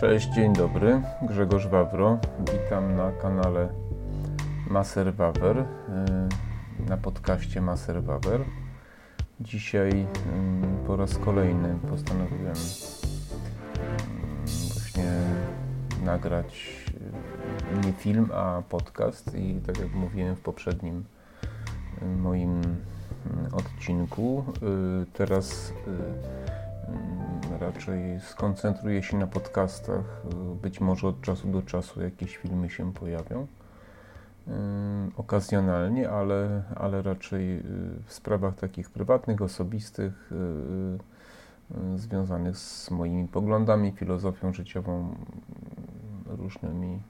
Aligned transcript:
Cześć, 0.00 0.28
dzień 0.28 0.52
dobry. 0.52 1.02
Grzegorz 1.22 1.66
Wawro. 1.66 2.18
Witam 2.38 2.96
na 2.96 3.12
kanale 3.12 3.68
Maser 4.70 5.14
Wawer, 5.14 5.58
y, 5.58 5.64
na 6.88 6.96
podcaście 6.96 7.60
Maser 7.60 8.02
Wawer. 8.02 8.40
Dzisiaj 9.40 9.90
y, 9.90 10.06
po 10.86 10.96
raz 10.96 11.18
kolejny 11.18 11.76
postanowiłem 11.90 12.54
y, 12.54 12.58
właśnie 14.72 15.10
nagrać 16.04 16.84
nie 17.86 17.92
film, 17.92 18.30
a 18.34 18.62
podcast 18.68 19.34
i 19.34 19.60
tak 19.66 19.78
jak 19.78 19.94
mówiłem 19.94 20.36
w 20.36 20.40
poprzednim 20.40 21.04
moim 22.16 22.62
odcinku, 23.52 24.44
teraz 25.12 25.72
raczej 27.60 28.20
skoncentruję 28.20 29.02
się 29.02 29.16
na 29.16 29.26
podcastach. 29.26 30.22
Być 30.62 30.80
może 30.80 31.08
od 31.08 31.20
czasu 31.20 31.48
do 31.48 31.62
czasu 31.62 32.02
jakieś 32.02 32.36
filmy 32.36 32.70
się 32.70 32.92
pojawią. 32.92 33.46
Okazjonalnie, 35.16 36.10
ale, 36.10 36.62
ale 36.74 37.02
raczej 37.02 37.58
y, 37.58 37.62
w 38.06 38.12
sprawach 38.12 38.54
takich 38.54 38.90
prywatnych, 38.90 39.42
osobistych, 39.42 40.32
y, 40.32 40.34
y, 41.94 41.98
związanych 41.98 42.56
z 42.56 42.90
moimi 42.90 43.28
poglądami, 43.28 43.92
filozofią 43.92 44.52
życiową, 44.52 45.14
różnymi 46.26 47.00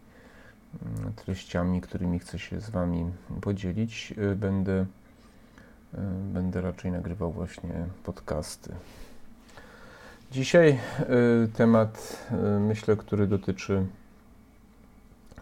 treściami, 1.17 1.81
którymi 1.81 2.19
chcę 2.19 2.39
się 2.39 2.61
z 2.61 2.71
Wami 2.71 3.11
podzielić. 3.41 4.15
Będę, 4.37 4.87
będę 6.33 6.61
raczej 6.61 6.93
nagrywał 6.93 7.33
właśnie 7.33 7.87
podcasty. 8.05 8.73
Dzisiaj 10.31 10.79
y, 11.45 11.49
temat, 11.49 12.27
y, 12.33 12.61
myślę, 12.61 12.97
który 12.97 13.27
dotyczy 13.27 13.87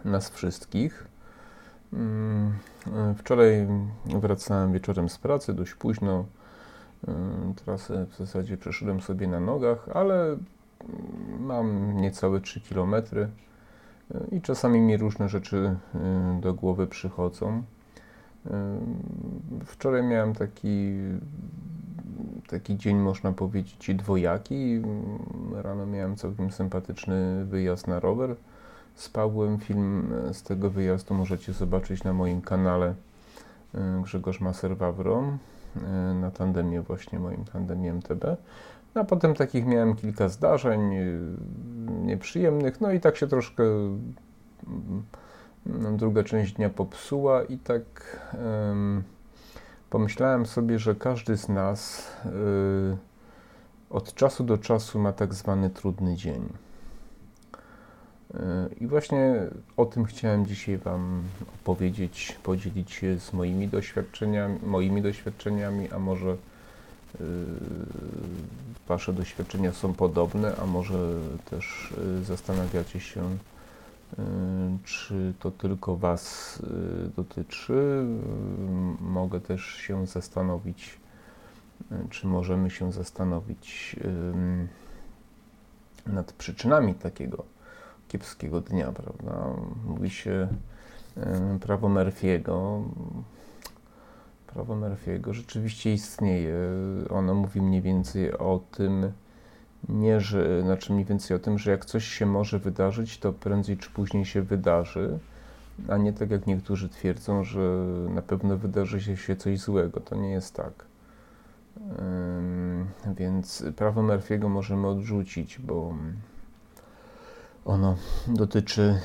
nas 0.04 0.30
wszystkich. 0.30 1.08
Mm, 1.92 2.52
y, 3.12 3.14
wczoraj 3.14 3.66
wracałem 4.04 4.72
wieczorem 4.72 5.08
z 5.08 5.18
pracy 5.18 5.54
dość 5.54 5.74
późno. 5.74 6.24
Trasę 7.64 8.06
w 8.10 8.16
zasadzie 8.16 8.56
przeszedłem 8.56 9.00
sobie 9.00 9.26
na 9.26 9.40
nogach, 9.40 9.88
ale 9.94 10.36
mam 11.40 11.96
niecałe 12.00 12.40
3 12.40 12.60
km 12.60 12.94
i 14.32 14.40
czasami 14.40 14.80
mi 14.80 14.96
różne 14.96 15.28
rzeczy 15.28 15.76
do 16.40 16.54
głowy 16.54 16.86
przychodzą. 16.86 17.62
Wczoraj 19.64 20.02
miałem 20.02 20.34
taki 20.34 20.96
taki 22.48 22.76
dzień, 22.76 22.96
można 22.96 23.32
powiedzieć, 23.32 23.90
dwojaki. 23.94 24.82
Rano 25.62 25.86
miałem 25.86 26.16
całkiem 26.16 26.50
sympatyczny 26.50 27.44
wyjazd 27.44 27.86
na 27.86 28.00
rower 28.00 28.36
z 28.94 29.08
Pawłem. 29.08 29.58
Film 29.58 30.12
z 30.32 30.42
tego 30.42 30.70
wyjazdu 30.70 31.14
możecie 31.14 31.52
zobaczyć 31.52 32.04
na 32.04 32.12
moim 32.12 32.40
kanale 32.40 32.94
e, 33.74 34.00
Grzegorz 34.02 34.40
Maser-Wawro 34.40 35.22
e, 35.76 36.14
na 36.14 36.30
tandemie, 36.30 36.82
właśnie 36.82 37.18
moim 37.18 37.44
tandemie 37.44 37.92
MTB. 37.92 38.24
No, 38.94 39.00
a 39.00 39.04
potem 39.04 39.34
takich 39.34 39.66
miałem 39.66 39.96
kilka 39.96 40.28
zdarzeń 40.28 40.94
e, 40.94 41.04
nieprzyjemnych, 42.06 42.80
no 42.80 42.92
i 42.92 43.00
tak 43.00 43.16
się 43.16 43.26
troszkę 43.26 43.64
druga 45.92 46.24
część 46.24 46.52
dnia 46.52 46.70
popsuła 46.70 47.42
i 47.42 47.58
tak 47.58 47.84
pomyślałem 49.90 50.46
sobie, 50.46 50.78
że 50.78 50.94
każdy 50.94 51.36
z 51.36 51.48
nas 51.48 52.06
yy, 52.24 52.96
od 53.90 54.14
czasu 54.14 54.44
do 54.44 54.58
czasu 54.58 54.98
ma 54.98 55.12
tak 55.12 55.34
zwany 55.34 55.70
trudny 55.70 56.16
dzień. 56.16 56.48
Yy, 58.34 58.40
I 58.80 58.86
właśnie 58.86 59.34
o 59.76 59.86
tym 59.86 60.04
chciałem 60.04 60.46
dzisiaj 60.46 60.78
Wam 60.78 61.22
opowiedzieć, 61.54 62.38
podzielić 62.42 62.92
się 62.92 63.20
z 63.20 63.32
moimi 63.32 63.68
doświadczeniami, 63.68 64.58
moimi 64.66 65.02
doświadczeniami, 65.02 65.90
a 65.90 65.98
może 65.98 66.28
yy, 67.20 67.26
Wasze 68.88 69.12
doświadczenia 69.12 69.72
są 69.72 69.94
podobne, 69.94 70.56
a 70.62 70.66
może 70.66 70.98
też 71.50 71.94
yy, 72.16 72.24
zastanawiacie 72.24 73.00
się, 73.00 73.22
Y, 73.22 73.47
czy 74.84 75.34
to 75.38 75.50
tylko 75.50 75.96
Was 75.96 76.56
y, 77.06 77.10
dotyczy? 77.16 77.72
Y, 77.72 79.02
mogę 79.02 79.40
też 79.40 79.64
się 79.64 80.06
zastanowić, 80.06 81.00
czy 82.10 82.26
możemy 82.26 82.70
się 82.70 82.92
zastanowić 82.92 83.96
nad 86.06 86.32
przyczynami 86.32 86.94
takiego 86.94 87.44
kiepskiego 88.08 88.60
dnia, 88.60 88.92
prawda? 88.92 89.46
Mówi 89.86 90.10
się 90.10 90.48
prawo 91.60 91.88
Murphy'ego. 91.88 92.82
Prawo 94.46 94.74
Murphy'ego 94.74 95.32
rzeczywiście 95.32 95.92
istnieje. 95.92 96.58
Ono 97.10 97.34
mówi 97.34 97.62
mniej 97.62 97.82
więcej 97.82 98.38
o 98.38 98.60
tym, 98.70 99.12
nie, 99.88 100.20
że, 100.20 100.62
znaczy 100.62 100.92
mniej 100.92 101.04
więcej 101.04 101.36
o 101.36 101.40
tym, 101.40 101.58
że 101.58 101.70
jak 101.70 101.84
coś 101.84 102.04
się 102.04 102.26
może 102.26 102.58
wydarzyć, 102.58 103.18
to 103.18 103.32
prędzej 103.32 103.76
czy 103.76 103.90
później 103.90 104.24
się 104.24 104.42
wydarzy, 104.42 105.18
a 105.88 105.96
nie 105.96 106.12
tak 106.12 106.30
jak 106.30 106.46
niektórzy 106.46 106.88
twierdzą, 106.88 107.44
że 107.44 107.60
na 108.08 108.22
pewno 108.22 108.56
wydarzy 108.56 109.16
się 109.16 109.36
coś 109.36 109.58
złego. 109.58 110.00
To 110.00 110.16
nie 110.16 110.30
jest 110.30 110.54
tak. 110.54 110.72
Więc 113.16 113.64
prawo 113.76 114.02
Murphy'ego 114.02 114.48
możemy 114.48 114.88
odrzucić, 114.88 115.58
bo 115.58 115.94
ono 117.64 117.96
dotyczy 118.26 119.00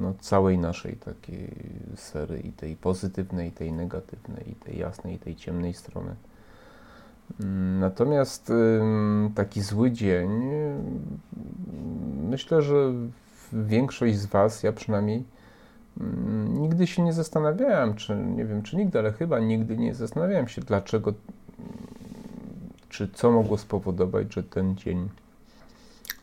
no, 0.00 0.14
całej 0.20 0.58
naszej 0.58 0.96
takiej 0.96 1.54
sfery 1.96 2.40
i 2.40 2.52
tej 2.52 2.76
pozytywnej, 2.76 3.48
i 3.48 3.52
tej 3.52 3.72
negatywnej, 3.72 4.50
i 4.50 4.54
tej 4.54 4.78
jasnej, 4.78 5.14
i 5.14 5.18
tej 5.18 5.36
ciemnej 5.36 5.74
strony. 5.74 6.14
Natomiast 7.80 8.52
taki 9.34 9.62
zły 9.62 9.90
dzień, 9.90 10.30
myślę, 12.28 12.62
że 12.62 12.92
większość 13.52 14.16
z 14.16 14.26
Was, 14.26 14.62
ja 14.62 14.72
przynajmniej, 14.72 15.24
nigdy 16.48 16.86
się 16.86 17.02
nie 17.02 17.12
zastanawiałem, 17.12 17.94
czy 17.94 18.16
nie 18.16 18.44
wiem, 18.44 18.62
czy 18.62 18.76
nigdy, 18.76 18.98
ale 18.98 19.12
chyba 19.12 19.38
nigdy 19.38 19.76
nie 19.76 19.94
zastanawiałem 19.94 20.48
się, 20.48 20.60
dlaczego, 20.60 21.14
czy 22.88 23.08
co 23.08 23.30
mogło 23.30 23.58
spowodować, 23.58 24.34
że 24.34 24.42
ten 24.42 24.76
dzień 24.76 25.08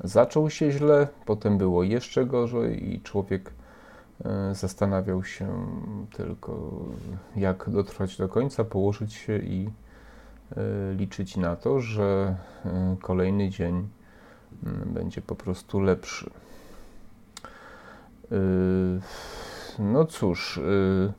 zaczął 0.03 0.49
się 0.49 0.71
źle, 0.71 1.07
potem 1.25 1.57
było 1.57 1.83
jeszcze 1.83 2.25
gorzej 2.25 2.93
i 2.93 3.01
człowiek 3.01 3.51
e, 4.25 4.55
zastanawiał 4.55 5.23
się 5.23 5.65
tylko, 6.17 6.71
jak 7.35 7.69
dotrwać 7.69 8.17
do 8.17 8.29
końca, 8.29 8.63
położyć 8.63 9.13
się 9.13 9.37
i 9.37 9.69
liczyć 10.95 11.37
na 11.37 11.55
to, 11.55 11.79
że 11.79 12.35
e, 12.65 12.97
kolejny 13.01 13.49
dzień 13.49 13.87
mm, 14.65 14.93
będzie 14.93 15.21
po 15.21 15.35
prostu 15.35 15.79
lepszy. 15.79 16.29
No 19.79 20.05
cóż, 20.05 20.57
mm, 20.57 21.13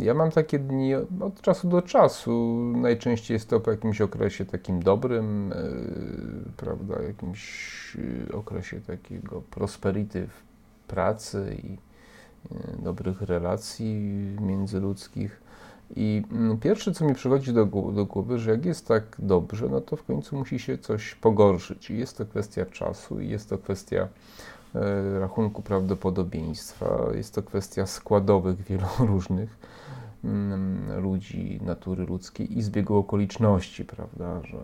ja 0.00 0.14
mam 0.14 0.30
takie 0.30 0.58
dni 0.58 0.94
od 0.94 1.40
czasu 1.40 1.68
do 1.68 1.82
czasu. 1.82 2.56
Najczęściej 2.76 3.34
jest 3.34 3.48
to 3.50 3.60
po 3.60 3.70
jakimś 3.70 4.00
okresie 4.00 4.44
takim 4.44 4.82
dobrym, 4.82 5.54
prawda, 6.56 7.02
jakimś 7.02 7.96
okresie 8.32 8.80
takiego 8.80 9.42
prosperity 9.50 10.26
w 10.26 10.42
pracy 10.88 11.56
i 11.62 11.78
dobrych 12.82 13.22
relacji 13.22 13.94
międzyludzkich. 14.40 15.45
I 15.96 16.22
mm, 16.32 16.58
pierwsze, 16.58 16.92
co 16.92 17.04
mi 17.04 17.14
przychodzi 17.14 17.52
do, 17.52 17.66
do 17.66 18.06
głowy, 18.06 18.38
że 18.38 18.50
jak 18.50 18.64
jest 18.64 18.88
tak 18.88 19.16
dobrze, 19.18 19.68
no 19.68 19.80
to 19.80 19.96
w 19.96 20.04
końcu 20.04 20.36
musi 20.36 20.58
się 20.58 20.78
coś 20.78 21.14
pogorszyć. 21.14 21.90
I 21.90 21.98
jest 21.98 22.18
to 22.18 22.26
kwestia 22.26 22.66
czasu, 22.66 23.20
i 23.20 23.28
jest 23.28 23.48
to 23.48 23.58
kwestia 23.58 24.08
e, 24.74 25.20
rachunku 25.20 25.62
prawdopodobieństwa, 25.62 26.98
jest 27.14 27.34
to 27.34 27.42
kwestia 27.42 27.86
składowych 27.86 28.62
wielu 28.68 28.86
różnych 28.98 29.58
mm, 30.24 31.02
ludzi, 31.02 31.60
natury 31.64 32.06
ludzkiej 32.06 32.58
i 32.58 32.62
zbiegu 32.62 32.96
okoliczności, 32.96 33.84
prawda, 33.84 34.40
że 34.44 34.58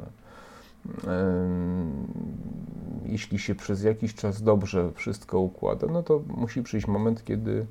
jeśli 3.06 3.38
się 3.38 3.54
przez 3.54 3.82
jakiś 3.82 4.14
czas 4.14 4.42
dobrze 4.42 4.92
wszystko 4.94 5.38
układa, 5.38 5.86
no 5.86 6.02
to 6.02 6.22
musi 6.36 6.62
przyjść 6.62 6.86
moment, 6.86 7.24
kiedy 7.24 7.66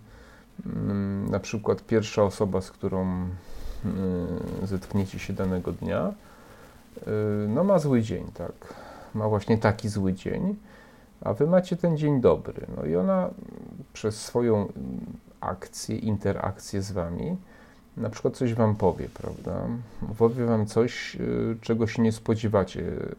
na 1.30 1.40
przykład 1.40 1.84
pierwsza 1.84 2.24
osoba, 2.24 2.62
z 2.62 2.72
którą 2.72 3.02
mm, 3.02 3.30
zetkniecie 4.64 5.20
się 5.20 5.34
danego 5.34 5.72
dnia, 5.72 6.14
y, 6.98 7.48
no 7.48 7.64
ma 7.64 7.80
zły 7.80 8.02
dzień, 8.02 8.28
tak. 8.34 8.74
Ma 9.14 9.30
właśnie 9.30 9.58
taki 9.58 9.90
zły 9.90 10.14
dzień, 10.14 10.56
a 11.22 11.34
wy 11.34 11.48
macie 11.48 11.78
ten 11.78 11.98
dzień 11.98 12.22
dobry. 12.22 12.68
No 12.78 12.86
i 12.86 12.96
ona 12.96 13.30
przez 13.94 14.22
swoją 14.22 14.68
akcję, 15.42 15.98
interakcję 15.98 16.82
z 16.82 16.92
wami, 16.92 17.38
na 17.98 18.10
przykład 18.10 18.38
coś 18.38 18.54
wam 18.54 18.76
powie, 18.76 19.10
prawda? 19.14 19.68
Powie 20.18 20.46
wam 20.46 20.66
coś, 20.66 21.16
y, 21.16 21.58
czego 21.62 21.88
się 21.88 22.02
nie 22.02 22.12
spodziewacie, 22.12 22.82
y, 22.82 23.16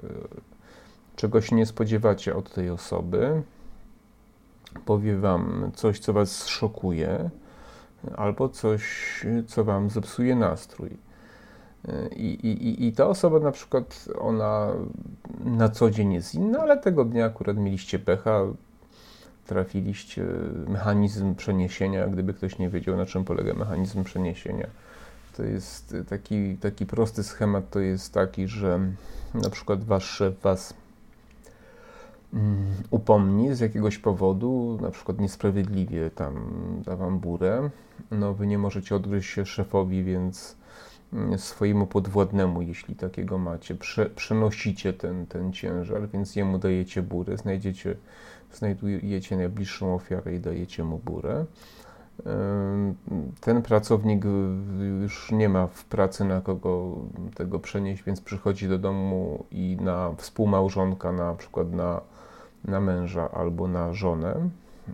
czegoś 1.16 1.52
nie 1.52 1.66
spodziewacie 1.66 2.36
od 2.36 2.54
tej 2.54 2.70
osoby, 2.70 3.42
powie 4.84 5.16
wam 5.16 5.70
coś, 5.74 5.98
co 5.98 6.12
was 6.12 6.46
szokuje, 6.46 7.30
albo 8.16 8.48
coś, 8.48 8.82
co 9.46 9.64
wam 9.64 9.90
zepsuje 9.90 10.36
nastrój. 10.36 10.96
I, 12.16 12.26
i, 12.26 12.86
I 12.86 12.92
ta 12.92 13.06
osoba 13.06 13.40
na 13.40 13.52
przykład, 13.52 14.08
ona 14.18 14.72
na 15.44 15.68
co 15.68 15.90
dzień 15.90 16.12
jest 16.12 16.34
inna, 16.34 16.58
ale 16.58 16.78
tego 16.78 17.04
dnia 17.04 17.26
akurat 17.26 17.56
mieliście 17.56 17.98
pecha, 17.98 18.40
trafiliście 19.46 20.24
mechanizm 20.68 21.34
przeniesienia, 21.34 22.06
gdyby 22.06 22.34
ktoś 22.34 22.58
nie 22.58 22.70
wiedział, 22.70 22.96
na 22.96 23.06
czym 23.06 23.24
polega 23.24 23.54
mechanizm 23.54 24.04
przeniesienia. 24.04 24.66
To 25.36 25.42
jest 25.42 25.96
taki, 26.08 26.56
taki 26.56 26.86
prosty 26.86 27.22
schemat, 27.22 27.70
to 27.70 27.80
jest 27.80 28.14
taki, 28.14 28.48
że 28.48 28.80
na 29.34 29.50
przykład 29.50 29.84
wasz 29.84 30.04
szef 30.04 30.40
was 30.40 30.74
upomni 32.90 33.54
z 33.54 33.60
jakiegoś 33.60 33.98
powodu, 33.98 34.78
na 34.80 34.90
przykład 34.90 35.20
niesprawiedliwie 35.20 36.10
tam 36.10 36.34
da 36.84 36.96
wam 36.96 37.18
burę, 37.18 37.70
no 38.10 38.34
wy 38.34 38.46
nie 38.46 38.58
możecie 38.58 38.96
odgryźć 38.96 39.30
się 39.30 39.46
szefowi, 39.46 40.04
więc 40.04 40.56
mm, 41.12 41.38
swojemu 41.38 41.86
podwładnemu, 41.86 42.62
jeśli 42.62 42.94
takiego 42.94 43.38
macie, 43.38 43.74
prze, 43.74 44.06
przenosicie 44.06 44.92
ten, 44.92 45.26
ten 45.26 45.52
ciężar, 45.52 46.08
więc 46.08 46.36
jemu 46.36 46.58
dajecie 46.58 47.02
burę, 47.02 47.36
znajdziecie, 47.36 47.96
znajdujecie 48.52 49.36
najbliższą 49.36 49.94
ofiarę 49.94 50.34
i 50.34 50.40
dajecie 50.40 50.84
mu 50.84 50.98
burę. 50.98 51.44
Ten 53.40 53.62
pracownik 53.62 54.24
już 55.02 55.32
nie 55.32 55.48
ma 55.48 55.66
w 55.66 55.84
pracy 55.84 56.24
na 56.24 56.40
kogo 56.40 56.96
tego 57.34 57.58
przenieść, 57.58 58.02
więc 58.02 58.20
przychodzi 58.20 58.68
do 58.68 58.78
domu 58.78 59.44
i 59.50 59.76
na 59.80 60.14
współmałżonka, 60.16 61.12
na 61.12 61.34
przykład 61.34 61.72
na, 61.72 62.00
na 62.64 62.80
męża 62.80 63.30
albo 63.30 63.68
na 63.68 63.92
żonę, 63.92 64.48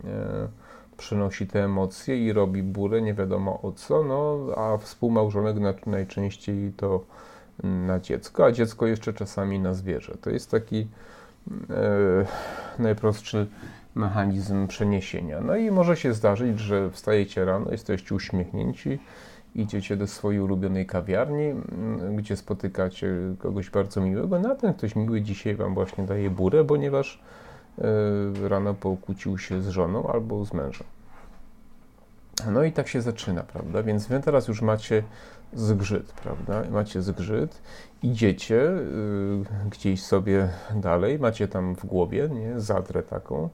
e, 0.04 0.48
przenosi 0.96 1.46
te 1.46 1.64
emocje 1.64 2.26
i 2.26 2.32
robi 2.32 2.62
burę, 2.62 3.02
nie 3.02 3.14
wiadomo 3.14 3.62
o 3.62 3.72
co, 3.72 4.04
no 4.04 4.38
a 4.56 4.78
współmałżonek 4.78 5.86
najczęściej 5.86 6.72
to 6.76 7.04
na 7.62 8.00
dziecko, 8.00 8.44
a 8.44 8.52
dziecko 8.52 8.86
jeszcze 8.86 9.12
czasami 9.12 9.60
na 9.60 9.74
zwierzę. 9.74 10.14
To 10.20 10.30
jest 10.30 10.50
taki 10.50 10.86
e, 11.70 12.82
najprostszy 12.82 13.46
mechanizm 13.94 14.66
przeniesienia. 14.66 15.40
No 15.40 15.56
i 15.56 15.70
może 15.70 15.96
się 15.96 16.14
zdarzyć, 16.14 16.58
że 16.58 16.90
wstajecie 16.90 17.44
rano, 17.44 17.70
jesteście 17.70 18.14
uśmiechnięci, 18.14 18.98
idziecie 19.54 19.96
do 19.96 20.06
swojej 20.06 20.40
ulubionej 20.40 20.86
kawiarni, 20.86 21.44
mm, 21.44 22.16
gdzie 22.16 22.36
spotykacie 22.36 23.08
kogoś 23.38 23.70
bardzo 23.70 24.00
miłego, 24.00 24.38
no 24.38 24.50
a 24.50 24.54
ten 24.54 24.74
ktoś 24.74 24.96
miły 24.96 25.22
dzisiaj 25.22 25.54
Wam 25.54 25.74
właśnie 25.74 26.06
daje 26.06 26.30
burę, 26.30 26.64
ponieważ 26.64 27.22
rano 28.48 28.74
pokłócił 28.74 29.38
się 29.38 29.62
z 29.62 29.68
żoną 29.68 30.12
albo 30.12 30.44
z 30.44 30.52
mężem. 30.52 30.86
No 32.52 32.64
i 32.64 32.72
tak 32.72 32.88
się 32.88 33.02
zaczyna, 33.02 33.42
prawda? 33.42 33.82
Więc 33.82 34.06
wy 34.06 34.20
teraz 34.20 34.48
już 34.48 34.62
macie 34.62 35.02
zgrzyt, 35.52 36.12
prawda? 36.12 36.62
Macie 36.70 37.02
zgrzyt, 37.02 37.62
idziecie 38.02 38.62
y, 38.62 39.44
gdzieś 39.70 40.02
sobie 40.02 40.48
dalej, 40.74 41.18
macie 41.18 41.48
tam 41.48 41.74
w 41.74 41.86
głowie, 41.86 42.28
nie, 42.28 42.60
zadrę 42.60 43.02
taką, 43.02 43.48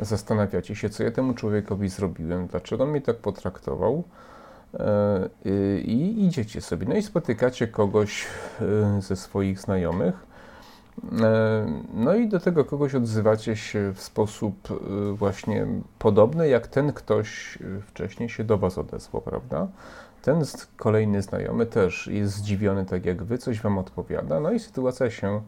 zastanawiacie 0.00 0.76
się, 0.76 0.90
co 0.90 1.02
ja 1.02 1.10
temu 1.10 1.34
człowiekowi 1.34 1.88
zrobiłem, 1.88 2.46
dlaczego 2.46 2.86
mnie 2.86 3.00
tak 3.00 3.16
potraktował 3.16 4.04
e, 4.74 5.28
i 5.84 6.24
idziecie 6.26 6.60
sobie. 6.60 6.86
No 6.86 6.94
i 6.94 7.02
spotykacie 7.02 7.68
kogoś 7.68 8.26
ze 8.98 9.16
swoich 9.16 9.60
znajomych, 9.60 10.31
no 11.94 12.14
i 12.14 12.28
do 12.28 12.40
tego 12.40 12.64
kogoś 12.64 12.94
odzywacie 12.94 13.56
się 13.56 13.92
w 13.94 14.02
sposób 14.02 14.68
właśnie 15.14 15.66
podobny, 15.98 16.48
jak 16.48 16.66
ten 16.66 16.92
ktoś 16.92 17.58
wcześniej 17.86 18.28
się 18.28 18.44
do 18.44 18.58
Was 18.58 18.78
odezwał, 18.78 19.22
prawda? 19.22 19.68
Ten 20.22 20.42
kolejny 20.76 21.22
znajomy 21.22 21.66
też 21.66 22.06
jest 22.06 22.34
zdziwiony 22.34 22.84
tak 22.84 23.06
jak 23.06 23.22
Wy, 23.22 23.38
coś 23.38 23.60
Wam 23.60 23.78
odpowiada, 23.78 24.40
no 24.40 24.52
i 24.52 24.60
sytuacja 24.60 25.10
się 25.10 25.42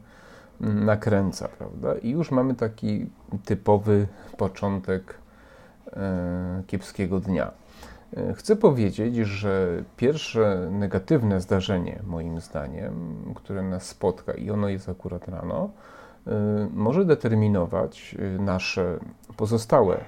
nakręca, 0.60 1.48
prawda? 1.48 1.94
I 1.94 2.10
już 2.10 2.30
mamy 2.30 2.54
taki 2.54 3.06
typowy 3.44 4.06
początek 4.36 5.14
e, 5.92 6.62
kiepskiego 6.66 7.20
dnia. 7.20 7.50
Chcę 8.34 8.56
powiedzieć, 8.56 9.16
że 9.16 9.82
pierwsze 9.96 10.68
negatywne 10.70 11.40
zdarzenie, 11.40 12.02
moim 12.06 12.40
zdaniem, 12.40 12.94
które 13.34 13.62
nas 13.62 13.86
spotka, 13.86 14.32
i 14.32 14.50
ono 14.50 14.68
jest 14.68 14.88
akurat 14.88 15.28
rano, 15.28 15.70
e, 16.26 16.30
może 16.72 17.04
determinować 17.04 18.16
nasze 18.38 18.98
pozostałe 19.36 20.04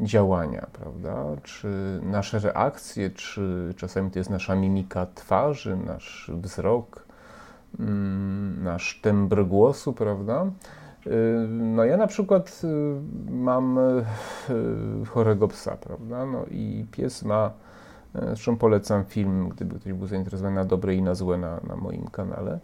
działania, 0.00 0.66
prawda? 0.72 1.24
Czy 1.42 2.00
nasze 2.02 2.38
reakcje, 2.38 3.10
czy 3.10 3.74
czasami 3.76 4.10
to 4.10 4.18
jest 4.18 4.30
nasza 4.30 4.54
mimika 4.54 5.06
twarzy, 5.14 5.76
nasz 5.76 6.30
wzrok, 6.34 7.04
Mm, 7.80 8.62
nasz 8.62 9.00
tembr 9.02 9.44
głosu, 9.44 9.92
prawda? 9.92 10.46
Y, 11.06 11.46
no 11.48 11.84
ja 11.84 11.96
na 11.96 12.06
przykład 12.06 12.60
y, 12.64 13.30
mam 13.30 13.78
y, 13.78 15.06
chorego 15.06 15.48
psa, 15.48 15.76
prawda? 15.76 16.26
No 16.26 16.44
i 16.50 16.86
pies 16.90 17.22
ma, 17.22 17.50
zresztą 18.14 18.56
polecam 18.56 19.04
film, 19.04 19.48
gdyby 19.48 19.80
ktoś 19.80 19.92
był 19.92 20.06
zainteresowany 20.06 20.54
na 20.54 20.64
dobre 20.64 20.94
i 20.94 21.02
na 21.02 21.14
złe 21.14 21.38
na, 21.38 21.60
na 21.68 21.76
moim 21.76 22.06
kanale, 22.06 22.58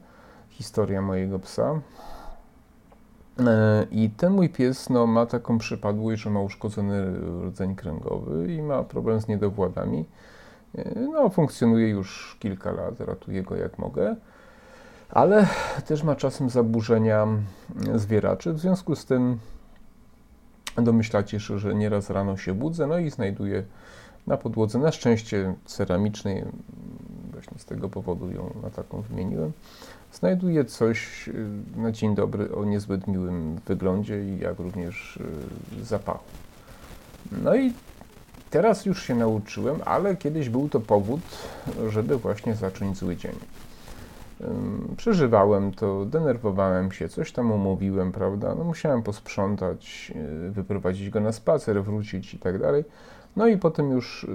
historia 0.49 1.03
mojego 1.03 1.39
psa. 1.39 1.81
I 3.91 4.11
ten 4.11 4.33
mój 4.33 4.49
pies 4.49 4.91
no, 4.91 5.07
ma 5.07 5.27
taką 5.27 5.59
przypadłość, 5.59 6.23
że 6.23 6.31
ma 6.31 6.41
uszkodzony 6.41 7.13
rdzeń 7.47 7.75
kręgowy 7.75 8.55
i 8.55 8.63
ma 8.63 8.83
problem 8.83 9.21
z 9.21 9.29
niedowładami. 9.29 10.05
No, 11.13 11.29
funkcjonuje 11.29 11.89
już 11.89 12.37
kilka 12.41 12.73
lat, 12.73 13.01
ratuję 13.01 13.43
go 13.43 13.57
jak 13.57 13.79
mogę 13.79 14.17
ale 15.11 15.47
też 15.87 16.03
ma 16.03 16.17
czasem 16.17 16.51
zaburzenia 16.51 17.27
zwieraczy. 17.95 18.53
W 18.53 18.59
związku 18.59 18.97
z 18.97 19.05
tym 19.05 19.39
domyślacie 20.77 21.41
się, 21.41 21.59
że 21.59 21.75
nieraz 21.75 22.11
rano 22.11 22.37
się 22.37 22.55
budzę, 22.55 22.87
no 22.87 22.99
i 22.99 23.11
znajduję 23.11 23.63
na 24.27 24.37
podłodze, 24.37 24.79
na 24.79 24.93
szczęście 24.93 25.55
ceramicznej, 25.65 26.45
właśnie 27.33 27.59
z 27.59 27.65
tego 27.65 27.89
powodu 27.89 28.31
ją 28.31 28.55
na 28.63 28.71
taką 28.71 29.01
wymieniłem, 29.01 29.53
znajduję 30.13 30.65
coś 30.65 31.29
y, 31.29 31.33
na 31.77 31.93
dzień 31.93 32.15
dobry 32.15 32.55
o 32.55 32.65
niezbyt 32.65 33.07
miłym 33.07 33.57
wyglądzie 33.67 34.37
jak 34.37 34.59
również 34.59 35.17
y, 35.81 35.85
zapachu. 35.85 36.25
No 37.43 37.57
i 37.57 37.73
teraz 38.51 38.87
już 38.87 39.03
się 39.03 39.15
nauczyłem, 39.15 39.81
ale 39.85 40.17
kiedyś 40.17 40.49
był 40.49 40.69
to 40.69 40.81
powód, 40.81 41.21
żeby 41.89 42.17
właśnie 42.17 42.55
zacząć 42.55 42.99
zły 42.99 43.17
dzień. 43.17 43.35
Przeżywałem 44.97 45.73
to, 45.73 46.05
denerwowałem 46.05 46.93
się, 46.93 47.09
coś 47.09 47.33
tam 47.33 47.53
umówiłem, 47.53 48.13
prawda? 48.13 48.55
No, 48.55 48.65
musiałem 48.65 49.03
posprzątać, 49.03 50.13
y, 50.49 50.51
wyprowadzić 50.51 51.11
go 51.11 51.21
na 51.21 51.33
spacer, 51.33 51.85
wrócić 51.85 52.35
i 52.35 52.39
tak 52.39 52.59
dalej. 52.59 52.85
No 53.37 53.47
i 53.47 53.57
potem 53.57 53.91
już 53.91 54.27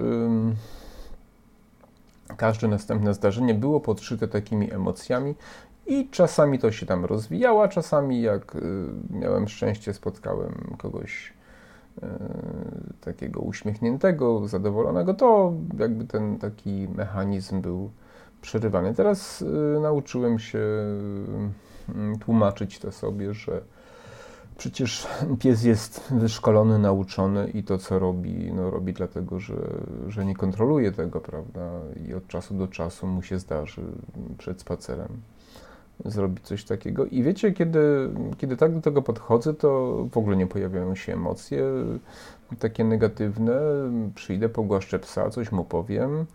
każde 2.36 2.68
następne 2.68 3.14
zdarzenie 3.14 3.54
było 3.54 3.80
podszyte 3.80 4.28
takimi 4.28 4.72
emocjami 4.72 5.34
i 5.86 6.08
czasami 6.10 6.58
to 6.58 6.72
się 6.72 6.86
tam 6.86 7.04
rozwijało, 7.04 7.62
a 7.62 7.68
czasami 7.68 8.22
jak 8.22 8.56
y, 8.56 8.60
miałem 9.10 9.48
szczęście, 9.48 9.94
spotkałem 9.94 10.52
kogoś 10.78 11.32
y, 11.98 12.06
takiego 13.00 13.40
uśmiechniętego, 13.40 14.48
zadowolonego, 14.48 15.14
to 15.14 15.52
jakby 15.78 16.04
ten 16.04 16.38
taki 16.38 16.88
mechanizm 16.96 17.60
był 17.60 17.90
przerywany. 18.46 18.94
Teraz 18.94 19.42
y, 19.42 19.80
nauczyłem 19.82 20.38
się 20.38 20.58
y, 20.58 22.18
tłumaczyć 22.20 22.78
to 22.78 22.92
sobie, 22.92 23.34
że 23.34 23.60
przecież 24.58 25.06
pies 25.38 25.64
jest 25.64 26.12
wyszkolony, 26.12 26.78
nauczony 26.78 27.50
i 27.50 27.62
to, 27.62 27.78
co 27.78 27.98
robi, 27.98 28.52
no 28.52 28.70
robi 28.70 28.92
dlatego, 28.92 29.40
że, 29.40 29.56
że 30.08 30.24
nie 30.24 30.34
kontroluje 30.34 30.92
tego, 30.92 31.20
prawda? 31.20 31.70
I 32.08 32.14
od 32.14 32.26
czasu 32.26 32.54
do 32.54 32.68
czasu 32.68 33.06
mu 33.06 33.22
się 33.22 33.38
zdarzy 33.38 33.82
przed 34.38 34.60
spacerem 34.60 35.08
zrobić 36.04 36.44
coś 36.44 36.64
takiego. 36.64 37.06
I 37.06 37.22
wiecie, 37.22 37.52
kiedy, 37.52 38.10
kiedy 38.38 38.56
tak 38.56 38.74
do 38.74 38.80
tego 38.80 39.02
podchodzę, 39.02 39.54
to 39.54 39.96
w 40.12 40.16
ogóle 40.16 40.36
nie 40.36 40.46
pojawiają 40.46 40.94
się 40.94 41.12
emocje 41.12 41.64
takie 42.58 42.84
negatywne. 42.84 43.60
Przyjdę, 44.14 44.48
pogłaszczę 44.48 44.98
psa, 44.98 45.30
coś 45.30 45.52
mu 45.52 45.64
powiem, 45.64 46.10
Mm, 46.10 46.26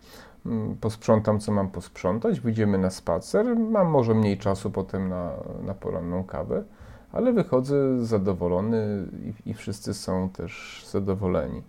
posprzątam, 0.80 1.40
co 1.40 1.52
mam 1.52 1.70
posprzątać, 1.70 2.40
wyjdziemy 2.40 2.78
na 2.78 2.90
spacer, 2.90 3.56
mam 3.56 3.88
może 3.88 4.14
mniej 4.14 4.38
czasu 4.38 4.70
potem 4.70 5.08
na, 5.08 5.32
na 5.62 5.74
poranną 5.74 6.24
kawę, 6.24 6.64
ale 7.12 7.32
wychodzę 7.32 8.04
zadowolony 8.04 9.06
i, 9.46 9.50
i 9.50 9.54
wszyscy 9.54 9.94
są 9.94 10.28
też 10.28 10.84
zadowoleni, 10.90 11.62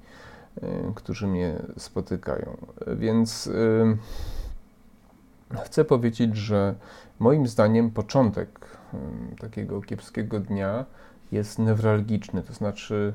y, 0.57 0.63
którzy 0.95 1.27
mnie 1.27 1.55
spotykają. 1.77 2.57
Więc 2.87 3.47
y, 3.47 3.97
chcę 5.63 5.85
powiedzieć, 5.85 6.37
że 6.37 6.75
moim 7.19 7.47
zdaniem 7.47 7.91
początek 7.91 8.59
takiego 9.39 9.81
kiepskiego 9.81 10.39
dnia 10.39 10.85
jest 11.31 11.59
newralgiczny, 11.59 12.43
to 12.43 12.53
znaczy 12.53 13.13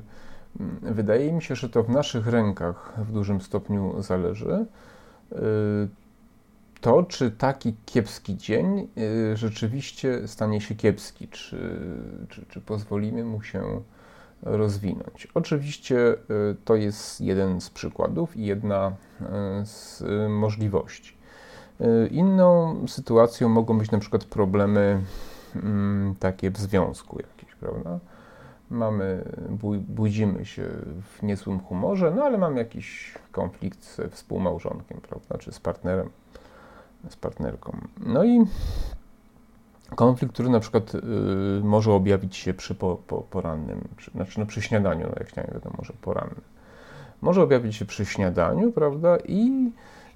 wydaje 0.81 1.33
mi 1.33 1.41
się, 1.41 1.55
że 1.55 1.69
to 1.69 1.83
w 1.83 1.89
naszych 1.89 2.27
rękach 2.27 2.93
w 2.97 3.11
dużym 3.11 3.41
stopniu 3.41 4.01
zależy. 4.01 4.65
Y, 5.31 5.87
to, 6.81 7.03
czy 7.03 7.31
taki 7.31 7.75
kiepski 7.85 8.37
dzień 8.37 8.87
y, 8.97 9.37
rzeczywiście 9.37 10.27
stanie 10.27 10.61
się 10.61 10.75
kiepski, 10.75 11.27
czy, 11.27 11.79
czy, 12.29 12.45
czy 12.49 12.61
pozwolimy 12.61 13.23
mu 13.23 13.41
się 13.41 13.81
rozwinąć. 14.41 15.27
Oczywiście 15.33 15.97
y, 16.13 16.17
to 16.65 16.75
jest 16.75 17.21
jeden 17.21 17.61
z 17.61 17.69
przykładów 17.69 18.37
i 18.37 18.45
jedna 18.45 18.91
z 19.63 20.03
możliwości. 20.29 21.19
Inną 22.11 22.77
sytuacją 22.87 23.49
mogą 23.49 23.77
być 23.77 23.91
na 23.91 23.99
przykład 23.99 24.25
problemy 24.25 25.01
mm, 25.55 26.15
takie 26.19 26.51
w 26.51 26.57
związku 26.57 27.19
jakieś, 27.19 27.55
prawda? 27.55 27.99
Mamy, 28.69 29.23
budzimy 29.87 30.45
się 30.45 30.63
w 31.03 31.23
niezłym 31.23 31.59
humorze, 31.59 32.13
no 32.15 32.23
ale 32.23 32.37
mamy 32.37 32.59
jakiś 32.59 33.13
konflikt 33.31 33.95
ze 33.95 34.09
współmałżonkiem, 34.09 35.01
prawda, 35.01 35.37
czy 35.37 35.51
z 35.51 35.59
partnerem, 35.59 36.09
z 37.09 37.15
partnerką. 37.15 37.77
No 38.05 38.23
i 38.23 38.45
konflikt, 39.95 40.33
który 40.33 40.49
na 40.49 40.59
przykład 40.59 40.95
y, 40.95 40.99
może 41.63 41.93
objawić 41.93 42.35
się 42.35 42.53
przy 42.53 42.75
po, 42.75 42.95
po, 43.07 43.21
porannym, 43.21 43.87
czy, 43.97 44.11
znaczy 44.11 44.39
no 44.39 44.45
przy 44.45 44.61
śniadaniu, 44.61 45.07
no 45.07 45.15
jak 45.19 45.29
śniadanie 45.29 45.53
wiadomo, 45.53 45.75
może 45.77 45.93
poranny. 46.01 46.41
Może 47.21 47.43
objawić 47.43 47.75
się 47.75 47.85
przy 47.85 48.05
śniadaniu, 48.05 48.71
prawda, 48.71 49.17
i 49.27 49.71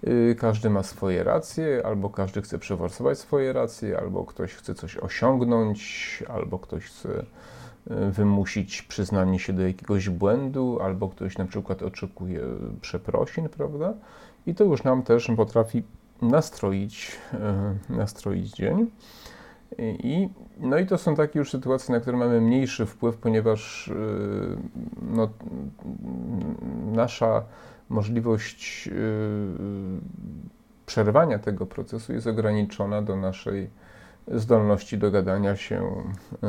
y, 0.08 0.36
każdy 0.40 0.70
ma 0.70 0.84
swoje 0.84 1.24
racje, 1.24 1.82
albo 1.86 2.10
każdy 2.10 2.42
chce 2.42 2.60
przeforsować 2.60 3.20
swoje 3.20 3.54
racje, 3.54 3.98
albo 3.98 4.26
ktoś 4.26 4.54
chce 4.54 4.76
coś 4.76 4.98
osiągnąć, 4.98 6.24
albo 6.30 6.60
ktoś 6.60 6.86
chce 6.86 7.26
wymusić 8.12 8.82
przyznanie 8.82 9.40
się 9.40 9.54
do 9.54 9.68
jakiegoś 9.68 10.10
błędu, 10.10 10.80
albo 10.82 11.10
ktoś 11.10 11.38
na 11.38 11.46
przykład 11.46 11.84
oczekuje 11.84 12.42
przeprosin, 12.82 13.50
prawda? 13.50 13.94
I 14.46 14.56
to 14.56 14.64
już 14.64 14.84
nam 14.84 15.04
też 15.04 15.32
potrafi 15.38 15.84
nastroić, 16.22 17.12
e, 17.34 17.76
nastroić 17.90 18.52
dzień. 18.52 18.92
I, 19.80 20.30
no 20.60 20.78
i 20.78 20.86
to 20.86 20.98
są 20.98 21.16
takie 21.16 21.40
już 21.40 21.52
sytuacje, 21.52 21.96
na 21.96 22.02
które 22.02 22.18
mamy 22.18 22.42
mniejszy 22.42 22.86
wpływ, 22.86 23.18
ponieważ 23.18 23.88
e, 23.88 23.94
no, 25.02 25.30
nasza 26.92 27.44
możliwość 27.90 28.88
e, 28.88 28.94
przerwania 30.86 31.40
tego 31.40 31.66
procesu 31.66 32.14
jest 32.14 32.28
ograniczona 32.28 33.02
do 33.02 33.16
naszej 33.16 33.70
zdolności 34.28 34.98
dogadania 34.98 35.56
się 35.56 35.92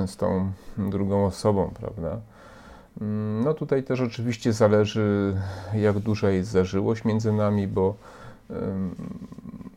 z 0.07 0.16
tą 0.16 0.52
drugą 0.78 1.26
osobą, 1.26 1.71
prawda? 1.81 2.21
No 3.45 3.54
tutaj 3.54 3.83
też 3.83 4.00
oczywiście 4.00 4.52
zależy, 4.52 5.37
jak 5.75 5.99
duża 5.99 6.31
jest 6.31 6.50
zażyłość 6.50 7.04
między 7.04 7.33
nami, 7.33 7.69
bo 7.69 7.95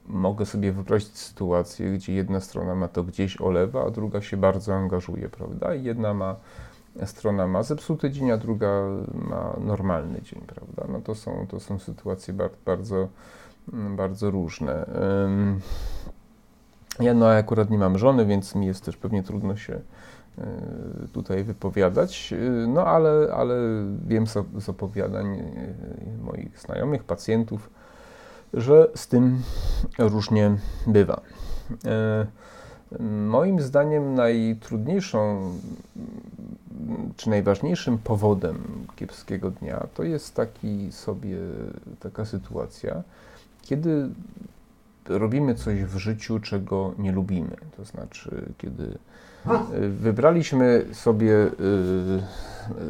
mogę 0.08 0.46
sobie 0.46 0.72
wyobrazić 0.72 1.18
sytuację, 1.18 1.94
gdzie 1.94 2.13
jedna 2.13 2.39
strona 2.39 2.75
ma 2.75 2.88
to 2.88 3.04
gdzieś 3.04 3.42
olewa, 3.42 3.86
a 3.86 3.89
druga 3.89 4.22
się 4.22 4.38
bardzo 4.38 4.75
angażuje, 4.75 5.30
prawda? 5.30 5.75
I 5.75 5.84
jedna 5.84 6.13
ma, 6.13 6.36
strona 7.06 7.48
ma 7.48 7.63
zepsuty 7.63 8.12
dzień, 8.12 8.32
a 8.32 8.38
druga 8.38 8.82
ma 9.13 9.54
normalny 9.66 10.22
dzień, 10.22 10.42
prawda? 10.48 10.94
No 10.94 11.01
to 11.01 11.16
są, 11.16 11.48
to 11.50 11.60
są 11.60 11.80
sytuacje 11.80 12.34
bardzo, 12.66 13.08
bardzo 13.74 14.32
różne. 14.32 14.86
Um, 15.24 15.60
ja 17.00 17.13
no 17.13 17.30
akurat 17.30 17.70
nie 17.70 17.77
mam 17.77 17.98
żony, 17.98 18.25
więc 18.25 18.56
mi 18.56 18.66
jest 18.66 18.86
też 18.86 18.98
pewnie 18.98 19.24
trudno 19.24 19.56
się 19.56 19.74
e, 19.74 20.44
tutaj 21.13 21.44
wypowiadać, 21.44 22.34
e, 22.34 22.68
no 22.68 22.86
ale, 22.86 23.34
ale 23.34 23.56
wiem 24.08 24.25
z 24.60 24.70
opowiadań 24.70 25.39
e, 25.39 25.44
moich 26.24 26.60
znajomych, 26.60 27.04
pacjentów, 27.04 27.70
że 28.54 28.88
z 28.96 29.08
tym 29.08 29.42
różnie 30.00 30.58
bywa. 30.88 31.22
Moim 33.27 33.62
zdaniem 33.62 34.16
najtrudniejszą 34.16 35.51
czy 37.18 37.30
najważniejszym 37.30 37.98
powodem 37.98 38.86
kiepskiego 38.96 39.51
dnia 39.51 39.88
to 39.94 40.04
jest 40.04 40.36
taki 40.36 40.92
sobie 40.92 41.38
taka 42.00 42.25
sytuacja, 42.25 43.04
kiedy 43.62 44.10
robimy 45.10 45.56
coś 45.56 45.84
w 45.84 45.98
życiu, 45.98 46.40
czego 46.40 46.94
nie 46.98 47.12
lubimy. 47.12 47.56
To 47.78 47.86
znaczy, 47.86 48.54
kiedy 48.58 48.84
y, 48.84 49.90
wybraliśmy 49.90 50.86
sobie 50.94 51.34
y, 51.34 51.50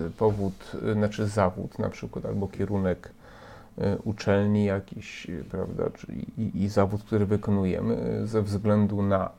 y, 0.07 0.11
powód, 0.17 0.71
znaczy 0.93 1.27
zawód 1.27 1.79
na 1.79 1.89
przykład, 1.89 2.25
albo 2.25 2.47
kierunek 2.47 3.09
uczelni 4.03 4.65
jakiś, 4.65 5.27
prawda, 5.51 5.83
i, 6.37 6.63
i 6.63 6.69
zawód, 6.69 7.03
który 7.03 7.25
wykonujemy 7.25 8.21
ze 8.27 8.41
względu 8.41 9.01
na 9.01 9.29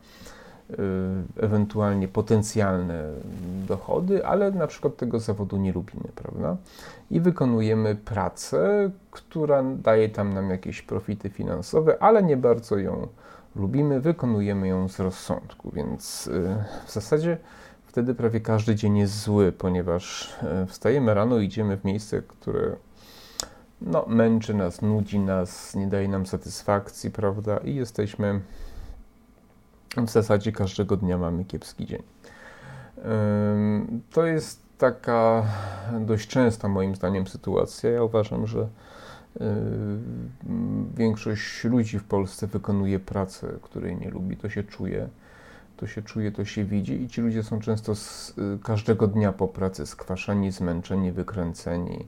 ewentualnie 1.41 2.09
potencjalne 2.09 3.05
dochody, 3.69 4.27
ale 4.27 4.51
na 4.51 4.67
przykład 4.67 4.97
tego 4.97 5.21
zawodu 5.21 5.57
nie 5.57 5.73
lubimy, 5.73 6.09
prawda? 6.15 6.57
I 7.11 7.21
wykonujemy 7.21 7.95
pracę, 7.95 8.91
która 9.11 9.63
daje 9.63 10.09
tam 10.09 10.35
nam 10.35 10.51
jakieś 10.51 10.83
profity 10.83 11.31
finansowe, 11.31 12.03
ale 12.03 12.23
nie 12.23 12.37
bardzo 12.37 12.79
ją 12.79 13.09
lubimy, 13.57 14.01
wykonujemy 14.01 14.69
ją 14.69 14.89
z 14.89 15.01
rozsądku, 15.01 15.71
więc 15.71 16.27
y, 16.27 16.65
w 16.87 16.93
zasadzie 16.93 17.39
wtedy 17.87 18.15
prawie 18.15 18.41
każdy 18.41 18.75
dzień 18.75 18.99
jest 18.99 19.23
zły, 19.23 19.53
ponieważ 19.53 20.35
y, 20.63 20.67
wstajemy 20.67 21.15
rano, 21.15 21.39
idziemy 21.39 21.77
w 21.77 21.85
miejsce, 21.85 22.23
które 22.23 22.77
no, 23.81 24.05
męczy 24.09 24.55
nas, 24.55 24.83
nudzi 24.83 25.19
nas, 25.19 25.75
nie 25.75 25.87
daje 25.87 26.09
nam 26.09 26.27
satysfakcji, 26.27 27.11
prawda? 27.11 27.57
I 27.59 27.75
jesteśmy 27.75 28.41
w 29.97 30.11
zasadzie 30.11 30.53
każdego 30.53 30.97
dnia 30.97 31.19
mamy 31.19 31.45
kiepski 31.45 31.87
dzień. 31.87 32.03
To 34.11 34.27
jest 34.27 34.63
taka 34.79 35.45
dość 36.01 36.29
częsta 36.29 36.69
moim 36.69 36.95
zdaniem 36.95 37.27
sytuacja. 37.27 37.91
Ja 37.91 38.03
uważam, 38.03 38.47
że 38.47 38.69
większość 40.97 41.65
ludzi 41.65 41.99
w 41.99 42.05
Polsce 42.05 42.47
wykonuje 42.47 43.01
pracę, 43.01 43.49
której 43.63 43.97
nie 43.97 44.11
lubi, 44.11 44.37
to 44.37 44.49
się 44.49 44.65
czuje, 44.65 45.09
to 45.77 45.87
się 45.87 46.03
czuje, 46.03 46.33
to 46.33 46.45
się 46.45 46.65
widzi 46.65 47.03
i 47.03 47.09
ci 47.09 47.21
ludzie 47.21 47.43
są 47.43 47.61
często 47.61 47.95
z, 47.95 48.35
każdego 48.65 49.07
dnia 49.07 49.33
po 49.33 49.49
pracy 49.49 49.87
skwaszeni, 49.87 50.53
zmęczeni, 50.53 51.13
wykręceni 51.13 52.07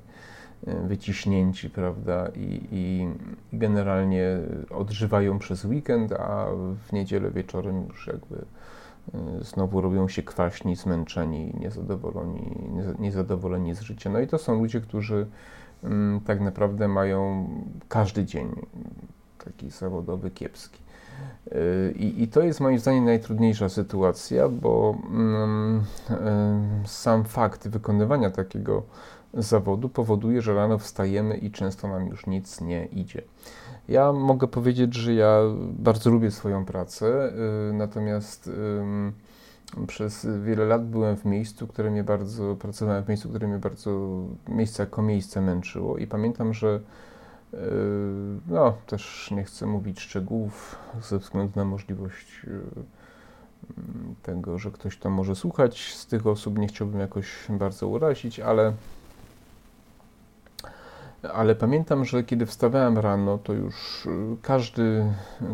wyciśnięci, 0.66 1.70
prawda, 1.70 2.28
i, 2.36 2.68
i, 2.72 3.08
generalnie 3.52 4.38
odżywają 4.70 5.38
przez 5.38 5.64
weekend, 5.64 6.12
a 6.12 6.46
w 6.88 6.92
niedzielę 6.92 7.30
wieczorem 7.30 7.86
już 7.88 8.06
jakby 8.06 8.36
e, 9.14 9.44
znowu 9.44 9.80
robią 9.80 10.08
się 10.08 10.22
kwaśni, 10.22 10.76
zmęczeni, 10.76 11.54
niezadowoleni, 11.60 12.56
niezadowoleni 12.98 13.74
z 13.74 13.80
życia. 13.80 14.10
No 14.10 14.20
i 14.20 14.26
to 14.26 14.38
są 14.38 14.58
ludzie, 14.60 14.80
którzy 14.80 15.26
mm, 15.84 16.20
tak 16.20 16.40
naprawdę 16.40 16.88
mają 16.88 17.48
każdy 17.88 18.24
dzień 18.24 18.48
taki 19.44 19.70
zawodowy, 19.70 20.30
kiepski. 20.30 20.80
E, 21.52 21.92
I, 21.92 22.22
I, 22.22 22.28
to 22.28 22.40
jest 22.40 22.60
moim 22.60 22.78
zdaniem 22.78 23.04
najtrudniejsza 23.04 23.68
sytuacja, 23.68 24.48
bo 24.48 24.98
mm, 25.10 25.84
sam 26.84 27.24
fakt 27.24 27.68
wykonywania 27.68 28.30
takiego 28.30 28.82
zawodu 29.34 29.88
powoduje, 29.88 30.42
że 30.42 30.54
rano 30.54 30.78
wstajemy 30.78 31.36
i 31.36 31.50
często 31.50 31.88
nam 31.88 32.06
już 32.06 32.26
nic 32.26 32.60
nie 32.60 32.86
idzie. 32.86 33.22
Ja 33.88 34.12
mogę 34.12 34.48
powiedzieć, 34.48 34.94
że 34.94 35.14
ja 35.14 35.40
bardzo 35.60 36.10
lubię 36.10 36.30
swoją 36.30 36.64
pracę, 36.64 37.32
y, 37.70 37.72
natomiast 37.72 38.50
przez 39.86 40.26
wiele 40.44 40.64
lat 40.64 40.86
byłem 40.86 41.16
w 41.16 41.24
miejscu, 41.24 41.66
które 41.66 41.90
mnie 41.90 42.04
bardzo, 42.04 42.56
pracowałem 42.56 43.04
w 43.04 43.08
miejscu, 43.08 43.28
które 43.28 43.48
mnie 43.48 43.58
bardzo, 43.58 43.90
miejsce 44.48 44.82
jako 44.82 45.02
miejsce 45.02 45.40
męczyło 45.40 45.98
i 45.98 46.06
pamiętam, 46.06 46.54
że 46.54 46.80
y, 47.54 47.58
no, 48.48 48.74
też 48.86 49.30
nie 49.30 49.44
chcę 49.44 49.66
mówić 49.66 50.00
szczegółów 50.00 50.76
ze 51.02 51.18
względu 51.18 51.52
na 51.56 51.64
możliwość 51.64 52.42
y, 52.44 52.60
tego, 54.22 54.58
że 54.58 54.70
ktoś 54.70 54.98
to 54.98 55.10
może 55.10 55.36
słuchać. 55.36 55.94
Z 55.94 56.06
tych 56.06 56.26
osób 56.26 56.58
nie 56.58 56.66
chciałbym 56.66 57.00
jakoś 57.00 57.26
bardzo 57.48 57.88
urazić, 57.88 58.40
ale 58.40 58.72
ale 61.22 61.54
pamiętam, 61.54 62.04
że 62.04 62.24
kiedy 62.24 62.46
wstawałem 62.46 62.98
rano, 62.98 63.38
to 63.38 63.52
już 63.52 64.06
y, 64.06 64.36
każdy, 64.42 65.04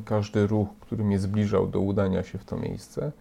każdy 0.05 0.47
ruch, 0.47 0.69
który 0.81 1.05
mnie 1.05 1.19
zbliżał 1.19 1.67
do 1.67 1.81
udania 1.81 2.23
się 2.23 2.39
w 2.39 2.45
to 2.45 2.57
miejsce, 2.57 3.13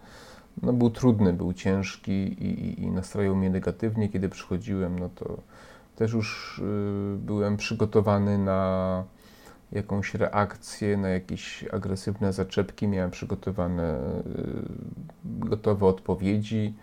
no 0.62 0.72
był 0.72 0.90
trudny, 0.90 1.32
był 1.32 1.52
ciężki 1.52 2.12
i, 2.12 2.82
i 2.82 2.90
nastrajał 2.90 3.36
mnie 3.36 3.50
negatywnie. 3.50 4.08
Kiedy 4.08 4.28
przychodziłem, 4.28 4.98
no 4.98 5.08
to 5.14 5.36
też 5.96 6.12
już 6.12 6.58
y, 6.58 7.18
byłem 7.18 7.56
przygotowany 7.56 8.38
na 8.38 9.04
jakąś 9.72 10.14
reakcję 10.14 10.96
na 10.96 11.08
jakieś 11.08 11.64
agresywne 11.72 12.32
zaczepki, 12.32 12.88
miałem 12.88 13.10
przygotowane 13.10 13.98
gotowe 15.24 15.86
odpowiedzi. 15.86 16.74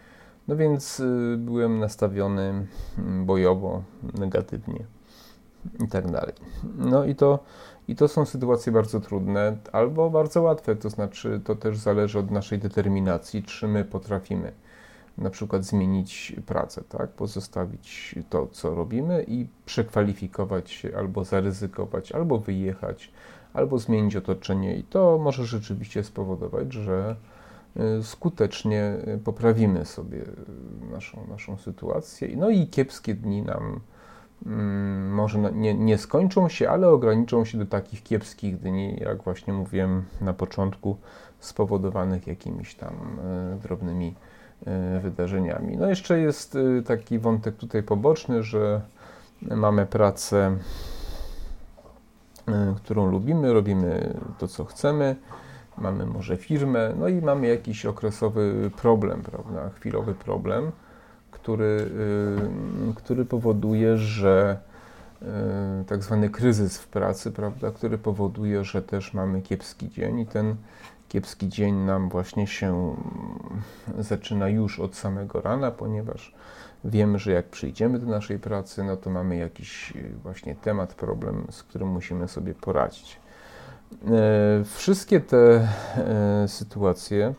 No 0.47 0.55
więc 0.55 1.01
byłem 1.37 1.79
nastawiony 1.79 2.65
mm, 2.97 3.25
bojowo, 3.25 3.83
negatywnie 4.19 4.85
i 5.85 5.87
tak 5.87 6.11
dalej. 6.11 6.33
No 6.77 7.05
i 7.05 7.15
to, 7.15 7.39
i 7.87 7.95
to 7.95 8.07
są 8.07 8.25
sytuacje 8.25 8.71
bardzo 8.71 8.99
trudne 8.99 9.57
albo 9.71 10.09
bardzo 10.09 10.41
łatwe, 10.41 10.75
to 10.75 10.89
znaczy 10.89 11.41
to 11.43 11.55
też 11.55 11.77
zależy 11.77 12.19
od 12.19 12.31
naszej 12.31 12.59
determinacji, 12.59 13.43
czy 13.43 13.67
my 13.67 13.85
potrafimy 13.85 14.51
na 15.17 15.29
przykład 15.29 15.63
zmienić 15.63 16.35
pracę, 16.45 16.83
tak? 16.89 17.09
pozostawić 17.09 18.15
to, 18.29 18.47
co 18.47 18.75
robimy 18.75 19.25
i 19.27 19.47
przekwalifikować 19.65 20.71
się, 20.71 20.97
albo 20.97 21.23
zaryzykować, 21.23 22.11
albo 22.11 22.39
wyjechać, 22.39 23.11
albo 23.53 23.79
zmienić 23.79 24.15
otoczenie, 24.15 24.75
i 24.75 24.83
to 24.83 25.17
może 25.17 25.45
rzeczywiście 25.45 26.03
spowodować, 26.03 26.73
że 26.73 27.15
y, 27.99 28.03
skutecznie 28.03 28.97
poprawimy 29.23 29.85
sobie 29.85 30.21
naszą, 30.91 31.27
naszą 31.27 31.57
sytuację. 31.57 32.37
No 32.37 32.49
i 32.49 32.67
kiepskie 32.67 33.15
dni 33.15 33.41
nam 33.41 33.79
może 35.09 35.39
nie, 35.39 35.73
nie 35.73 35.97
skończą 35.97 36.49
się, 36.49 36.69
ale 36.69 36.89
ograniczą 36.89 37.45
się 37.45 37.57
do 37.57 37.65
takich 37.65 38.03
kiepskich 38.03 38.59
dni, 38.59 38.97
jak 39.01 39.23
właśnie 39.23 39.53
mówiłem 39.53 40.03
na 40.21 40.33
początku, 40.33 40.97
spowodowanych 41.39 42.27
jakimiś 42.27 42.75
tam 42.75 42.93
y, 43.55 43.59
drobnymi 43.61 44.15
E, 44.67 44.99
wydarzeniami. 44.99 45.77
No 45.77 45.89
jeszcze 45.89 46.19
jest 46.19 46.55
e, 46.55 46.81
taki 46.81 47.19
wątek 47.19 47.55
tutaj 47.55 47.83
poboczny, 47.83 48.43
że 48.43 48.81
mamy 49.41 49.85
pracę, 49.85 50.57
e, 52.47 52.75
którą 52.77 53.11
lubimy, 53.11 53.53
robimy 53.53 54.19
to, 54.37 54.47
co 54.47 54.65
chcemy, 54.65 55.15
mamy 55.77 56.05
może 56.05 56.37
firmę, 56.37 56.93
no 56.99 57.07
i 57.07 57.21
mamy 57.21 57.47
jakiś 57.47 57.85
okresowy 57.85 58.71
problem, 58.77 59.21
prawda, 59.21 59.69
chwilowy 59.69 60.13
problem, 60.13 60.71
który, 61.33 61.89
który 62.95 63.25
powoduje, 63.25 63.97
że 63.97 64.57
tak 65.87 66.03
zwany 66.03 66.29
kryzys 66.29 66.77
w 66.77 66.87
pracy, 66.87 67.31
prawda, 67.31 67.71
który 67.71 67.97
powoduje, 67.97 68.63
że 68.63 68.81
też 68.81 69.13
mamy 69.13 69.41
kiepski 69.41 69.89
dzień 69.89 70.19
i 70.19 70.25
ten 70.25 70.55
kiepski 71.09 71.49
dzień 71.49 71.75
nam 71.75 72.09
właśnie 72.09 72.47
się 72.47 72.95
zaczyna 73.99 74.49
już 74.49 74.79
od 74.79 74.95
samego 74.95 75.41
rana, 75.41 75.71
ponieważ 75.71 76.33
wiemy, 76.83 77.19
że 77.19 77.31
jak 77.31 77.45
przyjdziemy 77.45 77.99
do 77.99 78.07
naszej 78.07 78.39
pracy, 78.39 78.83
no 78.83 78.97
to 78.97 79.09
mamy 79.09 79.37
jakiś 79.37 79.93
właśnie 80.23 80.55
temat, 80.55 80.93
problem, 80.93 81.45
z 81.51 81.63
którym 81.63 81.87
musimy 81.87 82.27
sobie 82.27 82.53
poradzić. 82.53 83.19
Wszystkie 84.65 85.19
te 85.19 85.67
sytuacje 86.47 87.33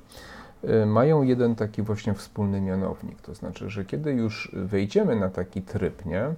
mają 0.86 1.22
jeden 1.22 1.54
taki 1.54 1.82
właśnie 1.82 2.14
wspólny 2.14 2.60
mianownik, 2.60 3.20
to 3.20 3.34
znaczy, 3.34 3.70
że 3.70 3.84
kiedy 3.84 4.12
już 4.12 4.50
wejdziemy 4.52 5.16
na 5.16 5.28
taki 5.28 5.62
tryb, 5.62 6.04
nie, 6.04 6.34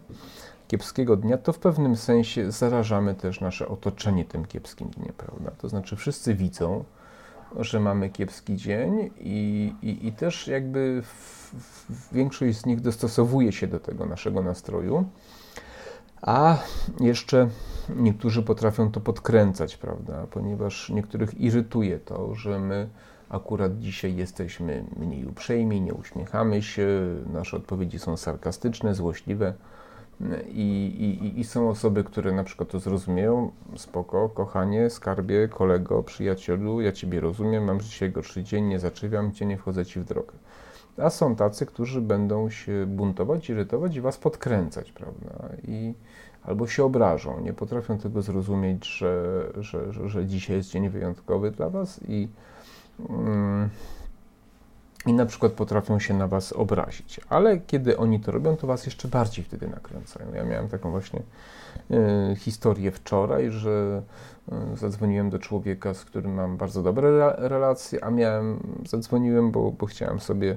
kiepskiego 0.69 1.17
dnia, 1.17 1.39
to 1.39 1.53
w 1.53 1.59
pewnym 1.59 1.97
sensie 1.97 2.53
zarażamy 2.53 3.15
też 3.15 3.41
nasze 3.41 3.69
otoczenie 3.69 4.25
tym 4.25 4.45
kiepskim 4.45 4.89
dniem, 4.89 5.13
prawda? 5.17 5.51
To 5.51 5.69
znaczy 5.69 5.97
wszyscy 5.97 6.35
widzą, 6.35 6.85
że 7.61 7.81
mamy 7.81 8.11
kiepski 8.11 8.57
dzień 8.57 9.11
i, 9.21 9.73
i, 9.83 10.07
i 10.07 10.13
też 10.13 10.49
jakby 10.49 11.03
w, 11.03 11.55
w 11.91 12.15
większość 12.15 12.59
z 12.59 12.67
nich 12.67 12.81
dostosowuje 12.81 13.53
się 13.53 13.67
do 13.67 13.81
tego 13.81 14.07
naszego 14.07 14.43
nastroju, 14.43 15.05
a 16.23 16.59
jeszcze 17.01 17.49
niektórzy 17.97 18.43
potrafią 18.43 18.91
to 18.91 19.01
podkręcać, 19.01 19.77
prawda, 19.77 20.27
ponieważ 20.31 20.91
niektórych 20.91 21.41
irytuje 21.41 21.99
to, 21.99 22.35
że 22.35 22.59
my 22.59 22.89
akurat 23.29 23.79
dzisiaj 23.79 24.17
jesteśmy 24.17 24.85
mniej 24.97 25.27
uprzejmi, 25.27 25.81
nie 25.81 25.95
uśmiechamy 25.95 26.63
się, 26.63 26.89
nasze 27.33 27.57
odpowiedzi 27.57 27.99
są 27.99 28.17
sarkastyczne, 28.17 28.95
złośliwe 28.95 29.55
i, 30.49 31.21
i, 31.23 31.41
I, 31.41 31.45
są 31.45 31.69
osoby, 31.69 32.05
które 32.05 32.33
na 32.33 32.45
przykład 32.45 32.71
to 32.71 32.79
zrozumieją, 32.79 33.51
spoko, 33.77 34.29
kochanie, 34.29 34.91
skarbie, 34.91 35.49
kolego, 35.49 36.03
przyjacielu, 36.03 36.81
ja 36.81 36.93
Ciebie 36.93 37.21
rozumiem, 37.21 37.65
mam 37.65 37.81
dzisiaj 37.81 38.11
gorszy 38.11 38.43
dzień, 38.43 38.65
nie 38.65 38.79
zaczepiam 38.79 39.33
Cię, 39.33 39.47
nie 39.47 39.57
wchodzę 39.57 39.87
Ci 39.87 40.01
w 40.01 40.05
drogę. 40.05 40.33
A 40.99 41.11
są 41.11 41.37
tacy, 41.37 41.67
którzy 41.67 42.01
będą 42.01 42.51
się 42.51 42.87
buntować, 42.87 43.51
irytować 43.51 43.97
i 43.97 44.01
Was 44.01 44.19
podkręcać, 44.19 44.93
prawda? 44.93 45.49
I 45.69 45.95
albo 46.43 46.67
się 46.67 46.85
obrażą, 46.85 47.41
nie 47.41 47.53
potrafią 47.53 47.99
tego 47.99 48.23
zrozumieć, 48.23 48.87
że, 48.87 49.45
że, 49.61 49.93
że, 49.93 50.09
że 50.09 50.27
dzisiaj 50.27 50.57
jest 50.57 50.71
dzień 50.71 50.89
wyjątkowy 50.89 51.51
dla 51.51 51.71
Was 51.71 52.01
i... 52.09 52.29
Mm, 53.01 53.69
i 55.07 55.13
na 55.13 55.27
przykład 55.27 55.53
potrafią 55.53 55.99
się 55.99 56.15
na 56.15 56.29
Was 56.29 56.53
obrazić. 56.53 57.21
Ale 57.29 57.59
kiedy 57.59 57.97
oni 57.97 58.21
to 58.21 58.33
robią, 58.33 58.57
to 58.57 58.67
Was 58.67 58.87
jeszcze 58.87 59.09
bardziej 59.09 59.45
wtedy 59.45 59.69
nakręcają. 59.69 60.35
Ja 60.35 60.45
miałem 60.45 60.69
taką 60.69 60.91
właśnie 60.91 61.23
y, 61.91 62.37
historię 62.37 62.91
wczoraj, 62.91 63.51
że 63.51 64.03
y, 64.75 64.77
zadzwoniłem 64.77 65.31
do 65.31 65.39
człowieka, 65.39 65.95
z 65.95 66.05
którym 66.05 66.35
mam 66.35 66.57
bardzo 66.57 66.83
dobre 66.83 67.37
relacje, 67.37 68.05
a 68.05 68.11
miałem, 68.11 68.59
zadzwoniłem, 68.87 69.51
bo, 69.51 69.73
bo 69.73 69.87
chciałem 69.87 70.21
sobie 70.21 70.57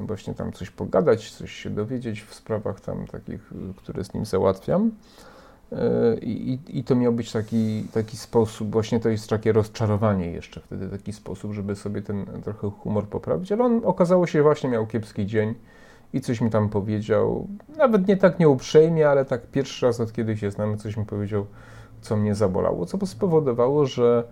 właśnie 0.00 0.34
tam 0.34 0.52
coś 0.52 0.70
pogadać, 0.70 1.30
coś 1.30 1.52
się 1.52 1.70
dowiedzieć 1.70 2.22
w 2.22 2.34
sprawach 2.34 2.80
tam 2.80 3.06
takich, 3.06 3.50
które 3.76 4.04
z 4.04 4.14
nim 4.14 4.24
załatwiam. 4.24 4.90
I, 6.22 6.58
I, 6.68 6.84
to 6.84 6.96
miał 6.96 7.12
być 7.12 7.32
taki, 7.32 7.84
taki 7.92 8.16
sposób, 8.16 8.70
właśnie 8.70 9.00
to 9.00 9.08
jest 9.08 9.30
takie 9.30 9.52
rozczarowanie 9.52 10.30
jeszcze 10.30 10.60
wtedy, 10.60 10.88
taki 10.88 11.12
sposób, 11.12 11.52
żeby 11.52 11.76
sobie 11.76 12.02
ten 12.02 12.26
trochę 12.44 12.70
humor 12.70 13.06
poprawić, 13.06 13.52
ale 13.52 13.64
on 13.64 13.80
okazało 13.84 14.26
się 14.26 14.42
właśnie 14.42 14.70
miał 14.70 14.86
kiepski 14.86 15.26
dzień 15.26 15.54
i 16.12 16.20
coś 16.20 16.40
mi 16.40 16.50
tam 16.50 16.68
powiedział, 16.68 17.48
nawet 17.76 18.08
nie 18.08 18.16
tak 18.16 18.38
nieuprzejmie, 18.38 19.08
ale 19.08 19.24
tak 19.24 19.46
pierwszy 19.46 19.86
raz 19.86 20.00
od 20.00 20.12
kiedy 20.12 20.36
się 20.36 20.50
znamy, 20.50 20.76
coś 20.76 20.96
mi 20.96 21.04
powiedział, 21.04 21.46
co 22.00 22.16
mnie 22.16 22.34
zabolało, 22.34 22.86
co 22.86 23.06
spowodowało, 23.06 23.86
że 23.86 24.24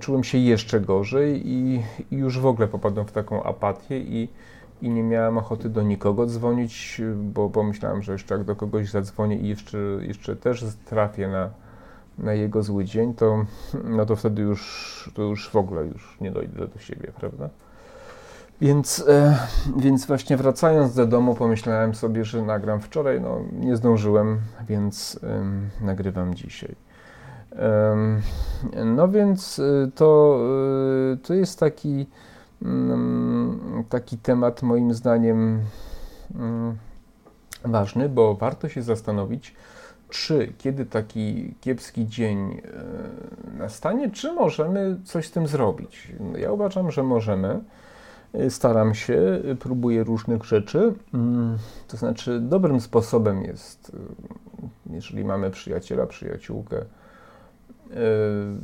czułem 0.00 0.24
się 0.24 0.38
jeszcze 0.38 0.80
gorzej 0.80 1.48
i, 1.48 1.82
i 2.10 2.16
już 2.16 2.38
w 2.38 2.46
ogóle 2.46 2.68
popadłem 2.68 3.06
w 3.06 3.12
taką 3.12 3.42
apatię 3.42 3.98
i 3.98 4.28
i 4.84 4.90
nie 4.90 5.02
miałem 5.02 5.38
ochoty 5.38 5.68
do 5.68 5.82
nikogo 5.82 6.26
dzwonić, 6.26 7.00
bo 7.14 7.50
pomyślałem, 7.50 8.02
że 8.02 8.12
jeszcze 8.12 8.34
jak 8.34 8.44
do 8.44 8.56
kogoś 8.56 8.90
zadzwonię 8.90 9.36
i 9.36 9.48
jeszcze, 9.48 9.78
jeszcze 10.00 10.36
też 10.36 10.64
trafię 10.84 11.28
na, 11.28 11.50
na 12.18 12.32
jego 12.32 12.62
zły 12.62 12.84
dzień, 12.84 13.14
to, 13.14 13.44
no 13.84 14.06
to 14.06 14.16
wtedy 14.16 14.42
już, 14.42 15.10
to 15.14 15.22
już 15.22 15.50
w 15.50 15.56
ogóle 15.56 15.86
już 15.86 16.16
nie 16.20 16.30
dojdę 16.30 16.68
do 16.68 16.78
siebie, 16.78 17.12
prawda? 17.16 17.48
Więc, 18.60 19.04
e, 19.08 19.38
więc 19.76 20.06
właśnie 20.06 20.36
wracając 20.36 20.94
do 20.94 21.06
domu, 21.06 21.34
pomyślałem 21.34 21.94
sobie, 21.94 22.24
że 22.24 22.42
nagram 22.42 22.80
wczoraj. 22.80 23.20
No, 23.20 23.40
nie 23.52 23.76
zdążyłem, 23.76 24.40
więc 24.68 25.20
e, 25.22 25.84
nagrywam 25.84 26.34
dzisiaj. 26.34 26.74
E, 27.52 27.96
no 28.84 29.08
więc 29.08 29.58
e, 29.58 29.90
to, 29.94 30.40
e, 31.12 31.16
to 31.16 31.34
jest 31.34 31.60
taki 31.60 32.06
taki 33.88 34.18
temat 34.18 34.62
moim 34.62 34.94
zdaniem 34.94 35.60
mm, 36.34 36.76
ważny, 37.64 38.08
bo 38.08 38.34
warto 38.34 38.68
się 38.68 38.82
zastanowić, 38.82 39.54
czy 40.08 40.52
kiedy 40.58 40.86
taki 40.86 41.54
kiepski 41.60 42.06
dzień 42.06 42.38
e, 42.38 43.58
nastanie, 43.58 44.10
czy 44.10 44.32
możemy 44.32 44.96
coś 45.04 45.26
z 45.26 45.30
tym 45.30 45.46
zrobić. 45.46 46.12
Ja 46.38 46.52
uważam, 46.52 46.90
że 46.90 47.02
możemy. 47.02 47.60
Staram 48.48 48.94
się, 48.94 49.42
próbuję 49.60 50.04
różnych 50.04 50.44
rzeczy. 50.44 50.94
Mm, 51.14 51.58
to 51.88 51.96
znaczy, 51.96 52.40
dobrym 52.40 52.80
sposobem 52.80 53.42
jest, 53.42 53.92
e, 54.90 54.94
jeżeli 54.94 55.24
mamy 55.24 55.50
przyjaciela, 55.50 56.06
przyjaciółkę, 56.06 56.76
E, 56.76 57.03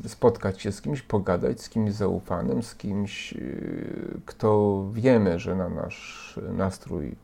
spotkać 0.06 0.62
się 0.62 0.72
z 0.72 0.83
kimś, 0.83 1.02
pogadać 1.02 1.61
z 1.61 1.68
kimś 1.68 1.92
zaufanym, 1.92 2.62
z 2.62 2.74
kimś, 2.74 3.33
e, 3.33 3.38
kto 4.26 4.85
wiemy, 4.92 5.38
że 5.38 5.56
na 5.56 5.68
nasz 5.68 6.40
nastrój 6.52 7.14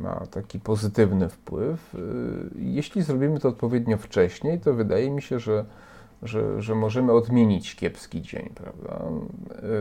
ma 0.00 0.26
taki 0.30 0.60
pozytywny 0.60 1.28
wpływ. 1.28 1.94
E, 1.94 1.98
jeśli 2.58 3.02
zrobimy 3.02 3.40
to 3.40 3.48
odpowiednio 3.48 3.98
wcześniej, 3.98 4.60
to 4.60 4.74
wydaje 4.74 5.10
mi 5.10 5.22
się, 5.22 5.38
że, 5.38 5.64
że, 6.22 6.62
że 6.62 6.74
możemy 6.74 7.12
odmienić 7.12 7.76
kiepski 7.76 8.22
dzień, 8.22 8.50
prawda? 8.54 9.04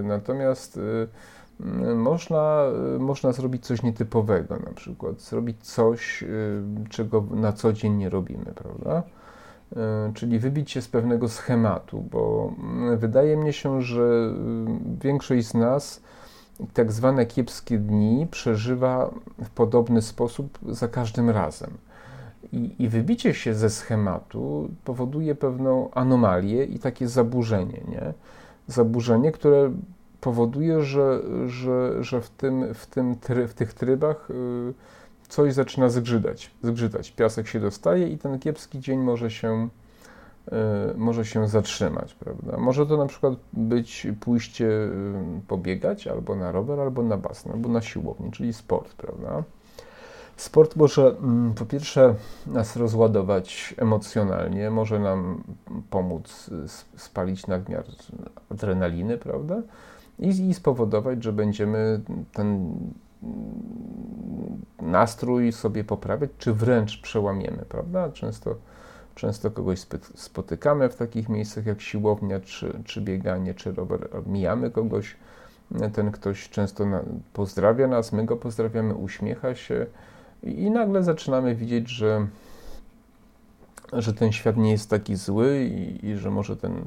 Natomiast 0.04 0.80
można, 1.95 2.65
można 3.00 3.32
zrobić 3.32 3.65
coś 3.65 3.84
nietypowego, 3.84 4.56
na 4.56 4.74
przykład 4.74 5.21
zrobić 5.21 5.58
coś, 5.63 6.24
czego 6.89 7.24
na 7.32 7.54
co 7.54 7.74
dzień 7.74 7.93
nie 7.93 8.10
robimy, 8.10 8.45
prawda? 8.56 9.04
E, 9.76 10.12
czyli 10.14 10.40
wybić 10.40 10.72
się 10.72 10.82
z 10.82 10.88
pewnego 10.88 11.30
schematu, 11.30 12.04
bo 12.12 12.54
mm, 12.60 12.98
wydaje 12.98 13.38
mi 13.38 13.54
się, 13.54 13.82
że 13.82 14.02
y, 14.02 15.04
większość 15.04 15.48
z 15.48 15.54
nas 15.54 16.02
tak 16.74 16.92
zwane 16.92 17.26
kiepskie 17.26 17.78
dni 17.78 18.28
przeżywa 18.32 19.12
w 19.44 19.50
podobny 19.50 20.02
sposób 20.02 20.60
za 20.70 20.88
każdym 20.88 21.30
razem. 21.30 21.70
I, 22.52 22.76
I, 22.80 22.90
wybicie 22.90 23.34
się 23.34 23.54
ze 23.54 23.70
schematu 23.70 24.70
powoduje 24.86 25.36
pewną 25.36 25.92
anomalię 25.92 26.66
i 26.66 26.80
takie 26.80 27.08
zaburzenie, 27.08 27.82
nie? 27.88 28.14
Zaburzenie, 28.68 29.32
które 29.32 29.72
powoduje, 30.22 30.82
że, 30.84 31.22
że, 31.48 32.04
że 32.04 32.22
w, 32.22 32.30
tym, 32.30 32.74
w, 32.74 32.86
tym 32.86 33.16
w 33.48 33.54
tych 33.54 33.74
trybach 33.74 34.30
y, 34.32 34.74
coś 35.32 35.54
zaczyna 35.54 35.89
zgrzytać, 35.89 36.52
zgrzytać. 36.63 37.12
Piasek 37.12 37.48
się 37.48 37.60
dostaje 37.60 38.08
i 38.08 38.17
ten 38.17 38.39
kiepski 38.39 38.80
dzień 38.80 39.00
może 39.00 39.32
się, 39.32 39.70
y, 40.48 40.98
może 40.98 41.26
się 41.26 41.48
zatrzymać, 41.48 42.13
prawda? 42.13 42.58
Może 42.58 42.86
to 42.86 42.98
na 42.98 43.06
przykład 43.06 43.34
być 43.54 44.08
pójście 44.20 44.65
y, 44.65 44.91
pobiegać 45.48 46.08
albo 46.08 46.36
na 46.36 46.52
rower, 46.52 46.80
albo 46.80 47.04
na 47.04 47.17
basen, 47.17 47.52
albo 47.52 47.70
na 47.70 47.82
siłownię, 47.82 48.32
czyli 48.32 48.54
sport, 48.54 48.94
prawda? 48.94 49.44
Sport 50.38 50.76
może 50.76 51.08
mm, 51.08 51.54
po 51.54 51.65
pierwsze 51.65 52.15
nas 52.48 52.76
rozładować 52.76 53.76
emocjonalnie, 53.78 54.70
może 54.70 55.00
nam 55.00 55.44
pomóc 55.89 56.50
spalić 56.98 57.48
nadmiar 57.48 57.84
adrenaliny, 58.50 59.17
prawda? 59.17 59.62
I, 60.20 60.28
i 60.28 60.54
spowodować, 60.54 61.24
że 61.24 61.34
będziemy 61.34 62.02
ten 62.34 62.76
nastrój 64.82 65.52
sobie 65.52 65.84
poprawiać, 65.84 66.30
czy 66.38 66.54
wręcz 66.54 67.02
przełamiemy, 67.02 67.66
prawda? 67.70 68.12
Często, 68.12 68.56
często 69.16 69.52
kogoś 69.52 69.80
spotykamy 70.16 70.90
w 70.90 70.96
takich 70.96 71.30
miejscach 71.30 71.66
jak 71.66 71.82
siłownia, 71.82 72.40
czy, 72.40 72.82
czy 72.86 73.02
bieganie, 73.02 73.54
czy 73.54 73.72
rower, 73.72 74.10
mijamy 74.26 74.72
kogoś, 74.72 75.16
ten 75.94 76.12
ktoś 76.12 76.50
często 76.50 76.86
na, 76.86 77.02
pozdrawia 77.34 77.88
nas, 77.88 78.12
my 78.12 78.26
go 78.26 78.38
pozdrawiamy, 78.38 78.96
uśmiecha 78.96 79.56
się, 79.56 79.86
i 80.44 80.72
nagle 80.72 81.04
zaczynamy 81.04 81.56
widzieć, 81.56 81.90
że, 81.90 82.28
że 83.94 84.14
ten 84.14 84.32
świat 84.32 84.58
nie 84.58 84.72
jest 84.72 84.90
taki 84.90 85.16
zły 85.16 85.66
i, 85.66 86.06
i 86.06 86.18
że 86.18 86.32
może 86.32 86.58
ten 86.58 86.86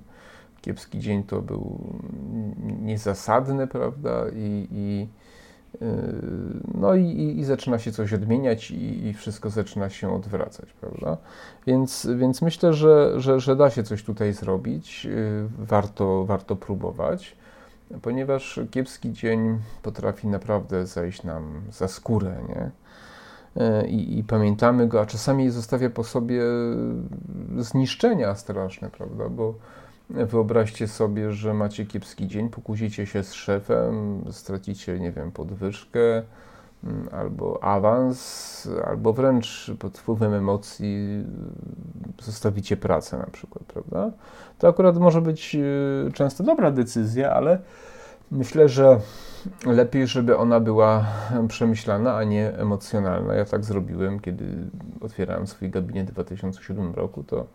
kiepski 0.60 0.98
dzień 0.98 1.22
to 1.22 1.42
był 1.42 1.80
niezasadny, 2.82 3.66
prawda? 3.66 4.24
I, 4.34 4.68
i 4.70 5.08
no 6.74 6.94
i, 6.94 7.36
i, 7.38 7.44
zaczyna 7.44 7.78
się 7.78 7.92
coś 7.92 8.12
odmieniać 8.12 8.70
i, 8.70 9.06
i, 9.06 9.14
wszystko 9.14 9.50
zaczyna 9.50 9.90
się 9.90 10.14
odwracać, 10.14 10.72
prawda? 10.72 11.16
Więc, 11.66 12.08
więc 12.16 12.42
myślę, 12.42 12.72
że, 12.72 13.20
że, 13.20 13.40
że 13.40 13.56
da 13.56 13.70
się 13.70 13.82
coś 13.82 14.02
tutaj 14.02 14.32
zrobić, 14.32 15.04
yy, 15.04 15.48
warto, 15.58 16.24
warto 16.24 16.56
próbować, 16.56 17.36
ponieważ 18.02 18.60
kiepski 18.70 19.12
dzień 19.12 19.58
potrafi 19.82 20.28
naprawdę 20.28 20.86
zajść 20.86 21.22
nam 21.22 21.60
za 21.72 21.88
skórę, 21.88 22.36
nie? 22.48 22.70
E, 23.56 23.86
i, 23.86 24.18
i, 24.18 24.24
pamiętamy 24.24 24.88
go, 24.88 25.00
a 25.00 25.06
czasami 25.06 25.50
zostawia 25.50 25.90
po 25.90 26.04
sobie 26.04 26.42
zniszczenia 27.58 28.34
straszne, 28.34 28.90
prawda? 28.90 29.28
Bo 29.28 29.54
wyobraźcie 30.10 30.88
sobie, 30.88 31.32
że 31.32 31.54
macie 31.54 31.86
kiepski 31.86 32.28
dzień, 32.28 32.48
pokłócicie 32.48 33.06
się 33.06 33.22
z 33.22 33.32
szefem, 33.32 34.24
stracicie, 34.30 35.00
nie 35.00 35.12
wiem, 35.12 35.32
podwyżkę 35.32 36.22
mm, 36.84 37.08
albo 37.12 37.64
awans, 37.64 38.68
albo 38.84 39.12
wręcz 39.12 39.70
pod 39.78 39.98
wpływem 39.98 40.34
emocji 40.34 41.24
zostawicie 42.22 42.76
pracę 42.76 43.18
na 43.18 43.26
przykład, 43.26 43.64
prawda? 43.64 44.10
To 44.58 44.68
akurat 44.68 44.96
może 44.98 45.20
być 45.20 45.56
e, 45.56 46.12
często 46.12 46.44
dobra 46.44 46.70
decyzja, 46.70 47.32
ale 47.32 47.58
myślę, 48.30 48.68
że 48.68 49.00
lepiej, 49.66 50.06
żeby 50.06 50.36
ona 50.36 50.60
była 50.60 51.06
przemyślana, 51.48 52.16
a 52.16 52.24
nie 52.24 52.52
emocjonalna. 52.52 53.34
Ja 53.34 53.44
tak 53.44 53.64
zrobiłem, 53.64 54.20
kiedy 54.20 54.44
otwierałem 55.00 55.46
swój 55.46 55.70
gabinet 55.70 56.10
w 56.10 56.12
2007 56.12 56.94
roku, 56.94 57.24
to 57.24 57.46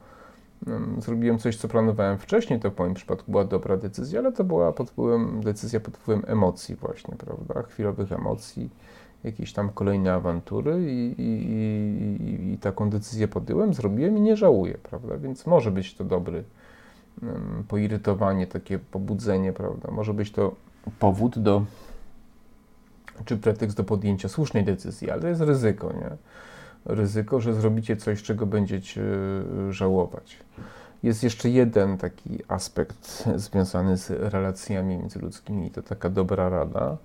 zrobiłem 1.00 1.40
coś, 1.40 1.58
co 1.58 1.68
planowałem 1.68 2.18
wcześniej, 2.18 2.60
to 2.60 2.72
w 2.72 2.80
moim 2.80 2.94
przypadku 2.94 3.32
była 3.32 3.46
dobra 3.46 3.78
decyzja, 3.78 4.20
ale 4.20 4.32
to 4.32 4.44
była 4.44 4.72
pod 4.72 4.90
wpływem, 4.90 5.42
decyzja 5.44 5.80
pod 5.80 5.98
wpływem 5.98 6.24
emocji 6.28 6.76
właśnie, 6.76 7.16
prawda, 7.16 7.64
chwilowych 7.64 8.12
emocji, 8.12 8.70
jakieś 9.24 9.54
tam 9.54 9.70
kolejne 9.70 10.14
awantury 10.14 10.94
i, 10.94 11.22
i, 11.22 11.52
i, 11.52 12.54
i 12.54 12.58
taką 12.58 12.90
decyzję 12.90 13.28
podjąłem, 13.28 13.74
zrobiłem 13.74 14.18
i 14.18 14.22
nie 14.22 14.38
żałuję, 14.38 14.78
prawda, 14.84 15.18
więc 15.18 15.46
może 15.46 15.72
być 15.72 15.96
to 15.96 16.04
dobry 16.04 16.44
um, 17.24 17.64
poirytowanie, 17.68 18.48
takie 18.48 18.80
pobudzenie, 18.80 19.54
prawda, 19.54 19.92
może 19.92 20.14
być 20.14 20.32
to 20.32 20.56
powód 21.00 21.40
do, 21.40 21.66
czy 23.26 23.38
pretekst 23.38 23.78
do 23.78 23.84
podjęcia 23.84 24.30
słusznej 24.30 24.64
decyzji, 24.64 25.12
ale 25.12 25.30
jest 25.30 25.42
ryzyko, 25.42 25.94
nie? 25.94 26.18
Ryzyko, 26.86 27.42
że 27.42 27.54
zrobicie 27.54 27.98
coś, 27.98 28.24
czego 28.24 28.46
będziecie 28.46 29.02
e, 29.02 29.74
żałować. 29.74 30.38
Jest 31.04 31.24
jeszcze 31.24 31.50
jeden 31.50 31.98
taki 31.98 32.40
aspekt 32.48 33.24
związany 33.36 33.98
z 33.98 34.10
relacjami 34.10 34.98
międzyludzkimi, 34.98 35.72
to 35.72 35.82
taka 35.82 36.10
dobra 36.10 36.50
rada. 36.50 36.98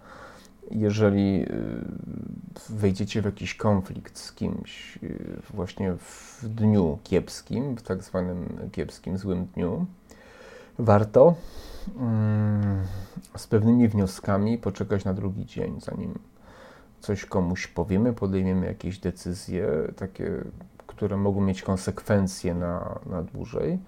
Jeżeli 0.71 1.43
e, 1.43 1.47
wejdziecie 2.69 3.23
w 3.23 3.25
jakiś 3.25 3.55
konflikt 3.55 4.19
z 4.19 4.33
kimś 4.33 4.97
e, 4.97 5.09
właśnie 5.55 5.93
w 5.93 6.49
dniu 6.49 6.99
kiepskim, 7.05 7.77
w 7.77 7.83
tak 7.83 8.03
zwanym 8.03 8.69
kiepskim, 8.73 9.19
złym 9.19 9.47
dniu, 9.47 9.87
warto 10.79 11.35
mm, 11.97 12.83
z 13.37 13.47
pewnymi 13.47 13.89
wnioskami 13.89 14.59
poczekać 14.59 15.05
na 15.05 15.15
drugi 15.15 15.47
dzień, 15.47 15.81
zanim 15.81 16.19
coś 17.05 17.25
komuś 17.25 17.67
powiemy, 17.67 18.13
podejmiemy 18.13 18.67
jakieś 18.67 18.99
decyzje, 18.99 19.69
takie, 19.97 20.31
które 20.87 21.17
mogą 21.17 21.41
mieć 21.41 21.63
konsekwencje 21.63 22.55
na, 22.55 22.99
na 23.07 23.23
dłużej. 23.23 23.79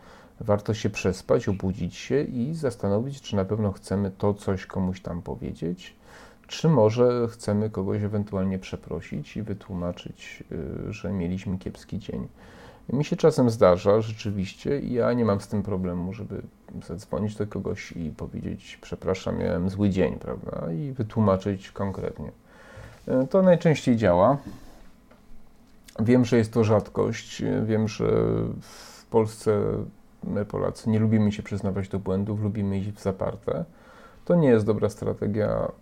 Warto 0.41 0.75
się 0.75 0.91
przespać, 0.91 1.49
obudzić 1.49 1.97
się 1.97 2.23
i 2.23 2.55
zastanowić, 2.55 3.21
czy 3.21 3.37
na 3.37 3.45
pewno 3.45 3.73
chcemy 3.73 4.11
to 4.11 4.35
coś 4.35 4.67
komuś 4.67 5.01
tam 5.01 5.23
powiedzieć, 5.23 5.97
czy 6.47 6.69
może 6.69 7.29
chcemy 7.29 7.71
kogoś 7.71 8.03
ewentualnie 8.03 8.59
przeprosić 8.59 9.37
i 9.37 9.43
wytłumaczyć, 9.43 10.45
y, 10.89 10.93
że 10.93 11.13
mieliśmy 11.13 11.59
kiepski 11.59 11.99
dzień. 11.99 12.29
Mi 12.93 13.05
się 13.05 13.17
czasem 13.17 13.51
zdarza 13.51 14.01
rzeczywiście 14.01 14.81
i 14.81 14.93
ja 14.93 15.13
nie 15.13 15.25
mam 15.25 15.41
z 15.41 15.49
tym 15.49 15.63
problemu, 15.63 16.13
żeby 16.13 16.43
zadzwonić 16.87 17.37
do 17.37 17.47
kogoś 17.47 17.93
i 17.93 18.11
powiedzieć, 18.11 18.79
przepraszam, 18.83 19.39
miałem 19.39 19.71
zły 19.71 19.91
dzień, 19.91 20.19
prawda? 20.19 20.73
I 20.73 20.93
wytłumaczyć 20.93 21.71
konkretnie. 21.71 22.33
E, 23.09 23.27
to 23.27 23.43
najczęściej 23.43 23.97
działa. 23.97 24.37
Wiem, 26.01 26.25
że 26.25 26.37
jest 26.37 26.53
to 26.53 26.65
rzadkość. 26.65 27.43
Wiem, 27.65 27.89
że 27.89 28.07
w 28.61 29.07
Polsce 29.11 29.63
my 30.25 30.45
Polacy 30.45 30.91
nie 30.91 30.99
lubimy 30.99 31.33
się 31.33 31.43
przyznawać 31.43 31.89
do 31.89 31.99
błędów, 31.99 32.41
lubimy 32.41 32.79
iść 32.79 32.91
w 32.91 33.03
zaparte. 33.03 33.65
To 34.25 34.35
nie 34.35 34.49
jest 34.49 34.67
dobra 34.67 34.89
strategia 34.89 35.73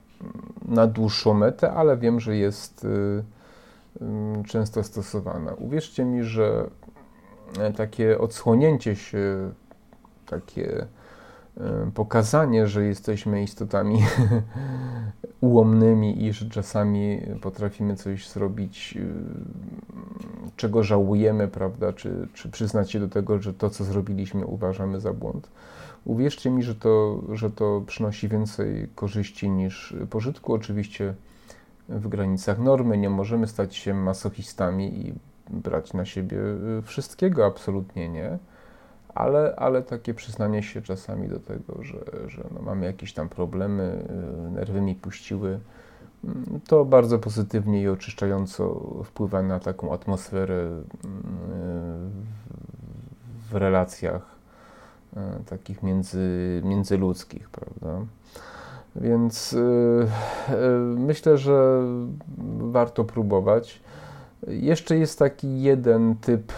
na 0.64 0.87
dłuższą 0.87 1.34
metę, 1.34 1.72
ale 1.72 1.96
wiem, 1.96 2.20
że 2.20 2.37
jest 2.37 2.84
y, 2.84 2.88
y, 2.88 4.44
często 4.48 4.82
stosowana. 4.82 5.54
Uwierzcie 5.54 6.04
mi, 6.04 6.22
że 6.22 6.66
E, 7.58 7.72
takie 7.72 8.18
odsłonięcie 8.18 8.96
się, 8.96 9.52
takie 10.26 10.80
e, 10.80 10.87
pokazanie, 11.95 12.67
że 12.67 12.85
jesteśmy 12.85 13.43
istotami 13.43 14.03
ułomnymi 15.40 16.25
i 16.25 16.33
że 16.33 16.51
czasami 16.51 17.21
potrafimy 17.40 17.97
coś 17.97 18.29
zrobić, 18.29 18.99
e, 19.01 19.05
czego 20.57 20.83
żałujemy, 20.83 21.49
prawda, 21.49 21.93
czy, 21.93 22.29
czy 22.35 22.51
przyznać 22.51 22.90
się 22.90 23.01
do 23.01 23.09
tego, 23.09 23.43
że 23.43 23.55
to, 23.55 23.71
co 23.71 23.85
zrobiliśmy, 23.85 24.47
uważamy 24.47 25.01
za 25.01 25.12
błąd. 25.12 25.49
Uwierzcie 26.05 26.51
mi, 26.51 26.62
że 26.62 26.75
to, 26.75 27.23
że 27.33 27.51
to 27.51 27.83
przynosi 27.87 28.29
więcej 28.29 28.88
korzyści 28.95 29.51
niż 29.51 29.97
pożytku. 30.11 30.55
Oczywiście 30.55 31.14
w 31.88 32.09
granicach 32.09 32.59
normy 32.59 32.99
nie 32.99 33.11
możemy 33.11 33.47
stać 33.47 33.77
się 33.77 33.95
masochistami 33.95 35.07
i 35.07 35.14
brać 35.51 35.93
na 35.93 36.05
siebie 36.05 36.38
wszystkiego, 36.83 37.47
absolutnie 37.47 38.09
nie, 38.09 38.38
ale, 39.14 39.57
ale 39.57 39.83
takie 39.83 40.14
przyznanie 40.14 40.62
się 40.62 40.83
czasami 40.83 41.29
do 41.29 41.40
tego, 41.40 41.83
że, 41.83 41.98
że 42.27 42.44
no 42.55 42.62
mamy 42.62 42.87
jakieś 42.87 43.12
tam 43.12 43.29
problemy, 43.29 44.07
y, 44.48 44.50
nerwy 44.50 44.81
mi 44.81 44.94
puściły, 44.94 45.61
mm, 46.24 46.61
to 46.68 46.85
bardzo 46.85 47.18
pozytywnie 47.18 47.83
i 47.83 47.88
oczyszczająco 47.88 48.81
wpływa 49.05 49.42
na 49.42 49.61
taką 49.61 49.92
atmosferę 49.92 50.55
mm, 50.64 52.11
w 53.50 53.55
relacjach 53.55 54.37
y, 55.12 55.44
takich 55.44 55.83
między, 55.83 56.62
międzyludzkich, 56.64 57.50
prawda? 57.50 58.07
Więc 58.96 59.57
myślę, 60.96 61.38
że 61.38 61.83
warto 62.59 63.05
próbować. 63.05 63.81
Jeszcze 64.46 64.96
jest 64.96 65.18
taki 65.18 65.62
jeden 65.62 66.16
typ, 66.16 66.53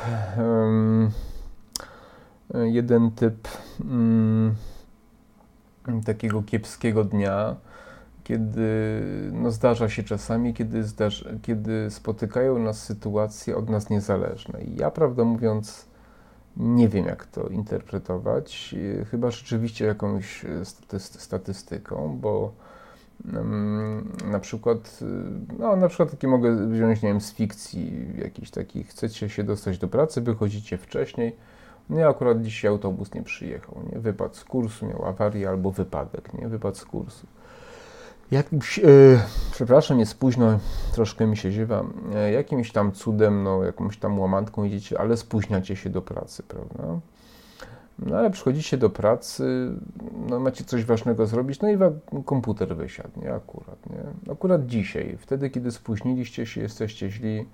jeden 2.54 3.10
typ 3.10 3.48
um, 3.80 4.54
takiego 6.04 6.42
kiepskiego 6.42 7.04
dnia, 7.04 7.56
kiedy 8.24 8.60
no 9.32 9.50
zdarza 9.50 9.88
się 9.88 10.02
czasami, 10.02 10.54
kiedy, 10.54 10.84
zdarza, 10.84 11.30
kiedy 11.42 11.90
spotykają 11.90 12.58
nas 12.58 12.82
sytuacje 12.82 13.56
od 13.56 13.70
nas 13.70 13.90
niezależne. 13.90 14.62
I 14.62 14.76
ja, 14.76 14.90
prawdę 14.90 15.24
mówiąc, 15.24 15.86
nie 16.56 16.88
wiem, 16.88 17.06
jak 17.06 17.26
to 17.26 17.48
interpretować, 17.48 18.74
chyba 19.10 19.30
rzeczywiście 19.30 19.86
jakąś 19.86 20.44
statystyką, 20.98 22.18
bo 22.20 22.52
na 24.30 24.38
przykład, 24.40 25.00
no 25.58 25.76
na 25.76 25.88
przykład 25.88 26.10
takie 26.10 26.28
mogę 26.28 26.68
wziąć, 26.68 27.02
nie 27.02 27.08
wiem, 27.08 27.20
z 27.20 27.32
fikcji 27.32 28.06
jakichś 28.18 28.50
takich, 28.50 28.88
chcecie 28.88 29.28
się 29.28 29.44
dostać 29.44 29.78
do 29.78 29.88
pracy, 29.88 30.20
wychodzicie 30.20 30.78
wcześniej, 30.78 31.36
i 31.90 32.02
akurat 32.02 32.42
dzisiaj 32.42 32.70
autobus 32.70 33.14
nie 33.14 33.22
przyjechał, 33.22 33.74
nie? 33.92 33.98
Wypadł 33.98 34.34
z 34.34 34.44
kursu, 34.44 34.86
miał 34.86 35.04
awarię 35.04 35.48
albo 35.48 35.70
wypadek, 35.70 36.34
nie? 36.34 36.48
Wypadł 36.48 36.76
z 36.76 36.84
kursu. 36.84 37.26
Jakimś, 38.30 38.78
e, 38.78 38.82
przepraszam, 39.52 39.98
jest 39.98 40.18
późno, 40.18 40.58
troszkę 40.92 41.26
mi 41.26 41.36
się 41.36 41.52
ziewa, 41.52 41.84
e, 42.14 42.32
jakimś 42.32 42.72
tam 42.72 42.92
cudem, 42.92 43.42
no 43.42 43.64
jakąś 43.64 43.98
tam 43.98 44.18
łamantką 44.18 44.64
idziecie, 44.64 45.00
ale 45.00 45.16
spóźniacie 45.16 45.76
się 45.76 45.90
do 45.90 46.02
pracy, 46.02 46.42
prawda? 46.42 47.00
No 47.98 48.16
ale 48.16 48.30
przychodzicie 48.30 48.76
do 48.76 48.90
pracy, 48.90 49.72
no 50.28 50.40
macie 50.40 50.64
coś 50.64 50.84
ważnego 50.84 51.26
zrobić, 51.26 51.60
no 51.60 51.68
i 51.68 51.76
wam 51.76 52.00
komputer 52.24 52.76
wysiadł, 52.76 53.20
nie? 53.20 53.34
Akurat, 53.34 53.78
nie? 53.90 54.32
Akurat 54.32 54.66
dzisiaj, 54.66 55.16
wtedy 55.20 55.50
kiedy 55.50 55.70
spóźniliście 55.70 56.46
się, 56.46 56.60
jesteście 56.60 57.10
źli, 57.10 57.46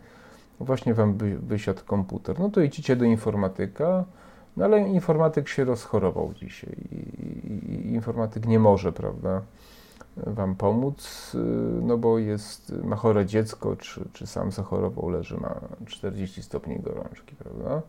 właśnie 0.61 0.95
wam 0.95 1.19
wysiadł 1.39 1.85
komputer, 1.85 2.39
no 2.41 2.51
to 2.51 2.61
idziecie 2.61 2.97
do 2.97 3.05
informatyka, 3.05 4.05
no 4.57 4.65
ale 4.65 4.81
informatyk 4.81 5.49
się 5.49 5.65
rozchorował 5.65 6.35
dzisiaj 6.35 6.77
i, 6.93 6.97
i, 6.97 7.75
i 7.75 7.93
informatyk 7.93 8.47
nie 8.47 8.59
może, 8.59 8.93
prawda, 8.93 9.43
wam 10.17 10.55
pomóc, 10.55 11.33
no 11.83 11.99
bo 11.99 12.19
jest, 12.19 12.73
ma 12.85 12.97
chore 12.97 13.27
dziecko, 13.27 13.77
czy, 13.77 14.05
czy 14.13 14.27
sam 14.27 14.53
zachorował, 14.53 15.09
leży, 15.09 15.37
ma 15.37 15.61
40 15.87 16.43
stopni 16.43 16.81
gorączki, 16.81 17.37
prawda, 17.37 17.83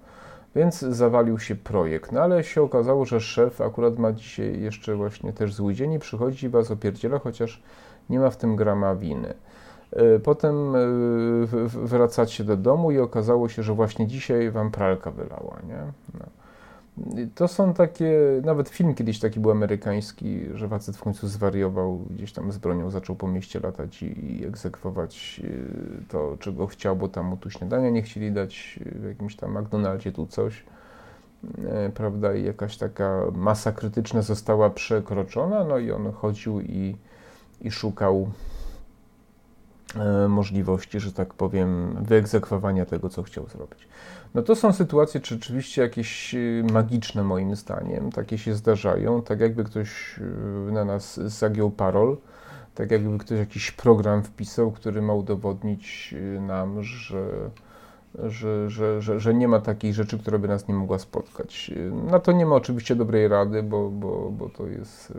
więc 0.56 0.80
zawalił 0.80 1.40
się 1.40 1.56
projekt, 1.56 2.12
no 2.12 2.22
ale 2.22 2.44
się 2.44 2.62
okazało, 2.62 3.06
że 3.06 3.22
szef 3.22 3.62
akurat 3.62 3.98
ma 4.00 4.12
dzisiaj 4.12 4.62
jeszcze 4.62 4.96
właśnie 4.96 5.34
też 5.34 5.54
zły 5.54 5.74
dzień 5.74 5.94
i 5.94 6.00
przychodzi 6.00 6.50
was 6.50 6.72
opierdziela, 6.72 7.20
chociaż 7.20 7.62
nie 8.10 8.20
ma 8.20 8.30
w 8.30 8.38
tym 8.38 8.56
grama 8.56 8.96
winy. 8.96 9.34
E, 9.96 10.20
potem 10.20 10.76
e, 10.76 10.80
wracacie 11.68 12.44
do 12.44 12.58
domu 12.58 12.92
i 12.92 13.00
okazało 13.00 13.50
się, 13.50 13.64
że 13.64 13.74
właśnie 13.74 14.08
dzisiaj 14.08 14.52
wam 14.52 14.72
pralka 14.72 15.12
wylała, 15.12 15.58
nie? 15.68 15.80
No. 16.20 16.26
To 17.36 17.48
są 17.48 17.74
takie, 17.74 18.12
nawet 18.46 18.70
film 18.70 18.96
kiedyś 18.96 19.20
taki 19.20 19.40
był 19.40 19.52
amerykański, 19.52 20.42
że 20.54 20.70
facet 20.70 20.98
w 20.98 21.02
końcu 21.02 21.28
zwariował, 21.28 22.00
gdzieś 22.10 22.34
tam 22.34 22.52
z 22.52 22.58
bronią 22.58 22.90
zaczął 22.90 23.16
po 23.16 23.28
mieście 23.28 23.60
latać 23.60 24.04
i 24.04 24.46
egzekwować 24.48 25.42
e, 25.44 25.48
to, 26.10 26.38
czego 26.40 26.68
chciał, 26.68 26.96
bo 26.96 27.08
tam 27.08 27.26
mu 27.26 27.38
tu 27.38 27.50
śniadania 27.50 27.90
nie 27.90 28.02
chcieli 28.02 28.32
dać 28.32 28.80
w 28.86 29.04
jakimś 29.08 29.36
tam 29.36 29.62
McDonaldzie, 29.62 30.12
tu 30.12 30.28
coś, 30.28 30.64
prawda, 31.94 32.36
i 32.36 32.44
jakaś 32.44 32.78
taka 32.78 33.22
masa 33.36 33.72
krytyczna 33.72 34.22
została 34.22 34.70
przekroczona, 34.70 35.64
no 35.64 35.78
i 35.78 35.92
on 35.92 36.12
chodził 36.12 36.62
i, 36.62 36.96
i 37.62 37.72
szukał 37.72 38.30
możliwości, 40.30 41.00
że 41.00 41.14
tak 41.14 41.34
powiem, 41.34 41.98
wyegzekwowania 42.02 42.86
tego, 42.86 43.10
co 43.10 43.24
chciał 43.24 43.48
zrobić. 43.48 43.88
No 44.34 44.42
to 44.42 44.56
są 44.56 44.74
sytuacje 44.74 45.22
czy 45.22 45.36
rzeczywiście 45.36 45.82
jakieś 45.82 46.36
e, 46.36 46.40
magiczne 46.74 47.24
moim 47.24 47.56
zdaniem, 47.56 48.12
takie 48.12 48.38
się 48.38 48.56
zdarzają, 48.56 49.22
tak 49.22 49.40
jakby 49.40 49.64
ktoś 49.64 50.20
e, 50.20 50.72
na 50.72 50.86
nas 50.86 51.20
zagiął 51.20 51.72
parol, 51.72 52.18
tak 52.76 52.92
jakby 52.92 53.18
ktoś 53.18 53.40
jakiś 53.40 53.72
program 53.72 54.24
wpisał, 54.24 54.72
który 54.72 55.02
ma 55.02 55.14
udowodnić 55.14 56.16
nam, 56.40 56.84
że, 56.84 57.50
że, 58.24 58.70
że, 58.70 59.02
że, 59.02 59.20
że 59.20 59.34
nie 59.34 59.48
ma 59.48 59.60
takiej 59.60 59.94
rzeczy, 59.94 60.20
która 60.20 60.38
by 60.38 60.48
nas 60.48 60.68
nie 60.68 60.74
mogła 60.74 61.00
spotkać. 61.00 61.72
Na 62.12 62.20
to 62.20 62.32
nie 62.32 62.46
ma 62.46 62.56
oczywiście 62.56 62.96
dobrej 62.96 63.28
rady, 63.28 63.64
bo, 63.64 63.90
bo, 63.90 64.32
bo 64.32 64.50
to 64.50 64.68
jest, 64.68 65.14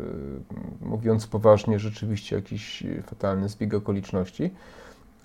mówiąc 0.80 1.26
poważnie, 1.26 1.78
rzeczywiście 1.78 2.36
jakiś 2.36 2.84
fatalny 3.06 3.48
zbieg 3.48 3.74
okoliczności 3.74 4.50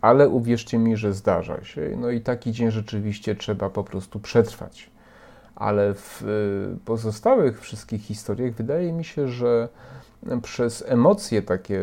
ale 0.02 0.30
uwierzcie 0.30 0.78
mi, 0.78 0.98
że 0.98 1.14
zdarza 1.14 1.64
się. 1.64 1.98
No 1.98 2.10
i 2.10 2.22
taki 2.22 2.52
dzień 2.52 2.72
rzeczywiście 2.72 3.36
trzeba 3.36 3.70
po 3.70 3.84
prostu 3.84 4.20
przetrwać. 4.20 4.90
Ale 5.56 5.94
w 5.94 6.24
y, 6.24 6.86
pozostałych 6.86 7.62
wszystkich 7.62 8.02
historiach 8.02 8.54
wydaje 8.54 8.94
mi 8.94 9.04
się, 9.04 9.28
że 9.28 9.70
przez 10.42 10.84
emocje 10.88 11.42
takie, 11.42 11.82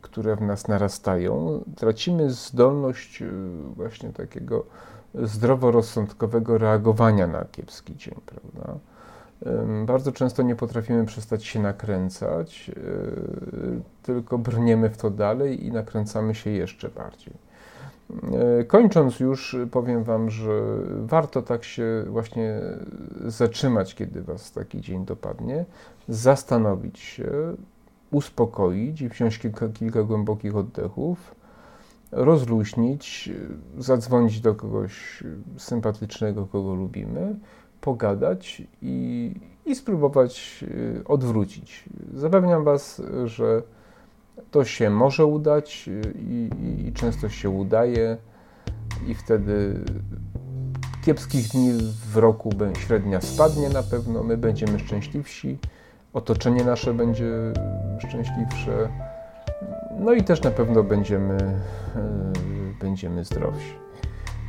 które 0.00 0.36
w 0.36 0.40
nas 0.40 0.68
narastają, 0.68 1.64
tracimy 1.76 2.30
zdolność 2.30 3.22
y, 3.22 3.30
właśnie 3.76 4.10
takiego 4.10 4.64
zdroworozsądkowego 5.14 6.58
reagowania 6.58 7.26
na 7.26 7.44
kiepski 7.44 7.96
dzień, 7.96 8.14
prawda? 8.26 8.78
Bardzo 9.86 10.12
często 10.12 10.42
nie 10.42 10.56
potrafimy 10.56 11.04
przestać 11.06 11.44
się 11.44 11.60
nakręcać, 11.60 12.70
e, 12.70 12.74
tylko 14.02 14.38
brniemy 14.38 14.90
w 14.90 14.96
to 14.96 15.10
dalej 15.10 15.66
i 15.66 15.72
nakręcamy 15.72 16.34
się 16.34 16.50
jeszcze 16.50 16.88
bardziej. 16.88 17.34
E, 18.60 18.64
kończąc 18.64 19.20
już, 19.20 19.56
powiem 19.70 20.04
Wam, 20.04 20.30
że 20.30 20.62
warto 21.04 21.42
tak 21.42 21.64
się 21.64 22.04
właśnie 22.08 22.60
zatrzymać, 23.26 23.94
kiedy 23.94 24.22
Was 24.22 24.52
taki 24.52 24.80
dzień 24.80 25.04
dopadnie, 25.04 25.64
zastanowić 26.08 26.98
się, 26.98 27.30
uspokoić 28.12 29.00
i 29.00 29.08
wziąć 29.08 29.38
kilka, 29.38 29.68
kilka 29.68 30.02
głębokich 30.02 30.56
oddechów, 30.56 31.34
rozluźnić, 32.12 33.30
zadzwonić 33.78 34.40
do 34.40 34.54
kogoś 34.54 35.22
sympatycznego, 35.56 36.46
kogo 36.46 36.74
lubimy 36.74 37.36
pogadać 37.80 38.62
i, 38.82 39.34
i 39.66 39.74
spróbować 39.74 40.64
y, 40.68 41.02
odwrócić. 41.04 41.84
Zapewniam 42.14 42.64
Was, 42.64 43.02
że 43.24 43.62
to 44.50 44.64
się 44.64 44.90
może 44.90 45.26
udać 45.26 45.88
y, 45.88 46.14
i, 46.18 46.50
i, 46.62 46.86
i 46.86 46.92
często 46.92 47.28
się 47.28 47.50
udaje, 47.50 48.16
i 49.06 49.14
wtedy 49.14 49.84
kiepskich 51.04 51.48
dni 51.48 51.72
w 52.12 52.16
roku 52.16 52.50
średnia 52.78 53.20
spadnie 53.20 53.68
na 53.68 53.82
pewno, 53.82 54.22
my 54.22 54.36
będziemy 54.36 54.78
szczęśliwsi, 54.78 55.58
otoczenie 56.12 56.64
nasze 56.64 56.94
będzie 56.94 57.52
szczęśliwsze, 57.98 58.88
no 59.98 60.12
i 60.12 60.22
też 60.22 60.42
na 60.42 60.50
pewno 60.50 60.82
będziemy, 60.82 61.36
y, 61.36 62.74
będziemy 62.80 63.24
zdrowsi. 63.24 63.74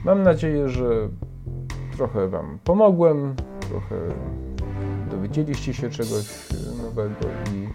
Mam 0.06 0.24
nadzieję, 0.24 0.70
że 0.70 1.10
trochę 1.98 2.28
Wam 2.28 2.60
pomogłem, 2.64 3.36
trochę 3.70 3.96
dowiedzieliście 5.12 5.74
się 5.74 5.90
czegoś 5.90 6.50
nowego 6.84 7.26
i, 7.54 7.68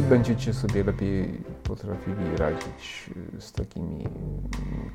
i 0.00 0.02
będziecie 0.02 0.52
sobie 0.52 0.84
lepiej 0.84 1.44
potrafili 1.62 2.36
radzić 2.36 3.10
z 3.38 3.52
takimi 3.52 4.04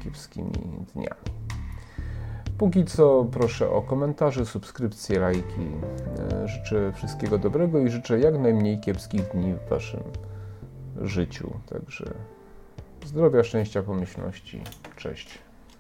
kiepskimi 0.04 0.86
dniami. 0.94 1.59
Póki 2.60 2.86
co 2.86 3.26
proszę 3.32 3.70
o 3.70 3.82
komentarze, 3.82 4.46
subskrypcje, 4.46 5.20
lajki. 5.20 5.68
Życzę 6.46 6.94
wszystkiego 6.96 7.38
dobrego 7.38 7.80
i 7.80 7.90
życzę 7.90 8.20
jak 8.20 8.40
najmniej 8.40 8.80
kiepskich 8.80 9.32
dni 9.32 9.54
w 9.54 9.70
Waszym 9.70 10.00
życiu. 11.02 11.52
Także 11.70 12.14
zdrowia, 13.06 13.44
szczęścia, 13.44 13.84
pomyślności. 13.84 14.62
Cześć. 14.96 15.40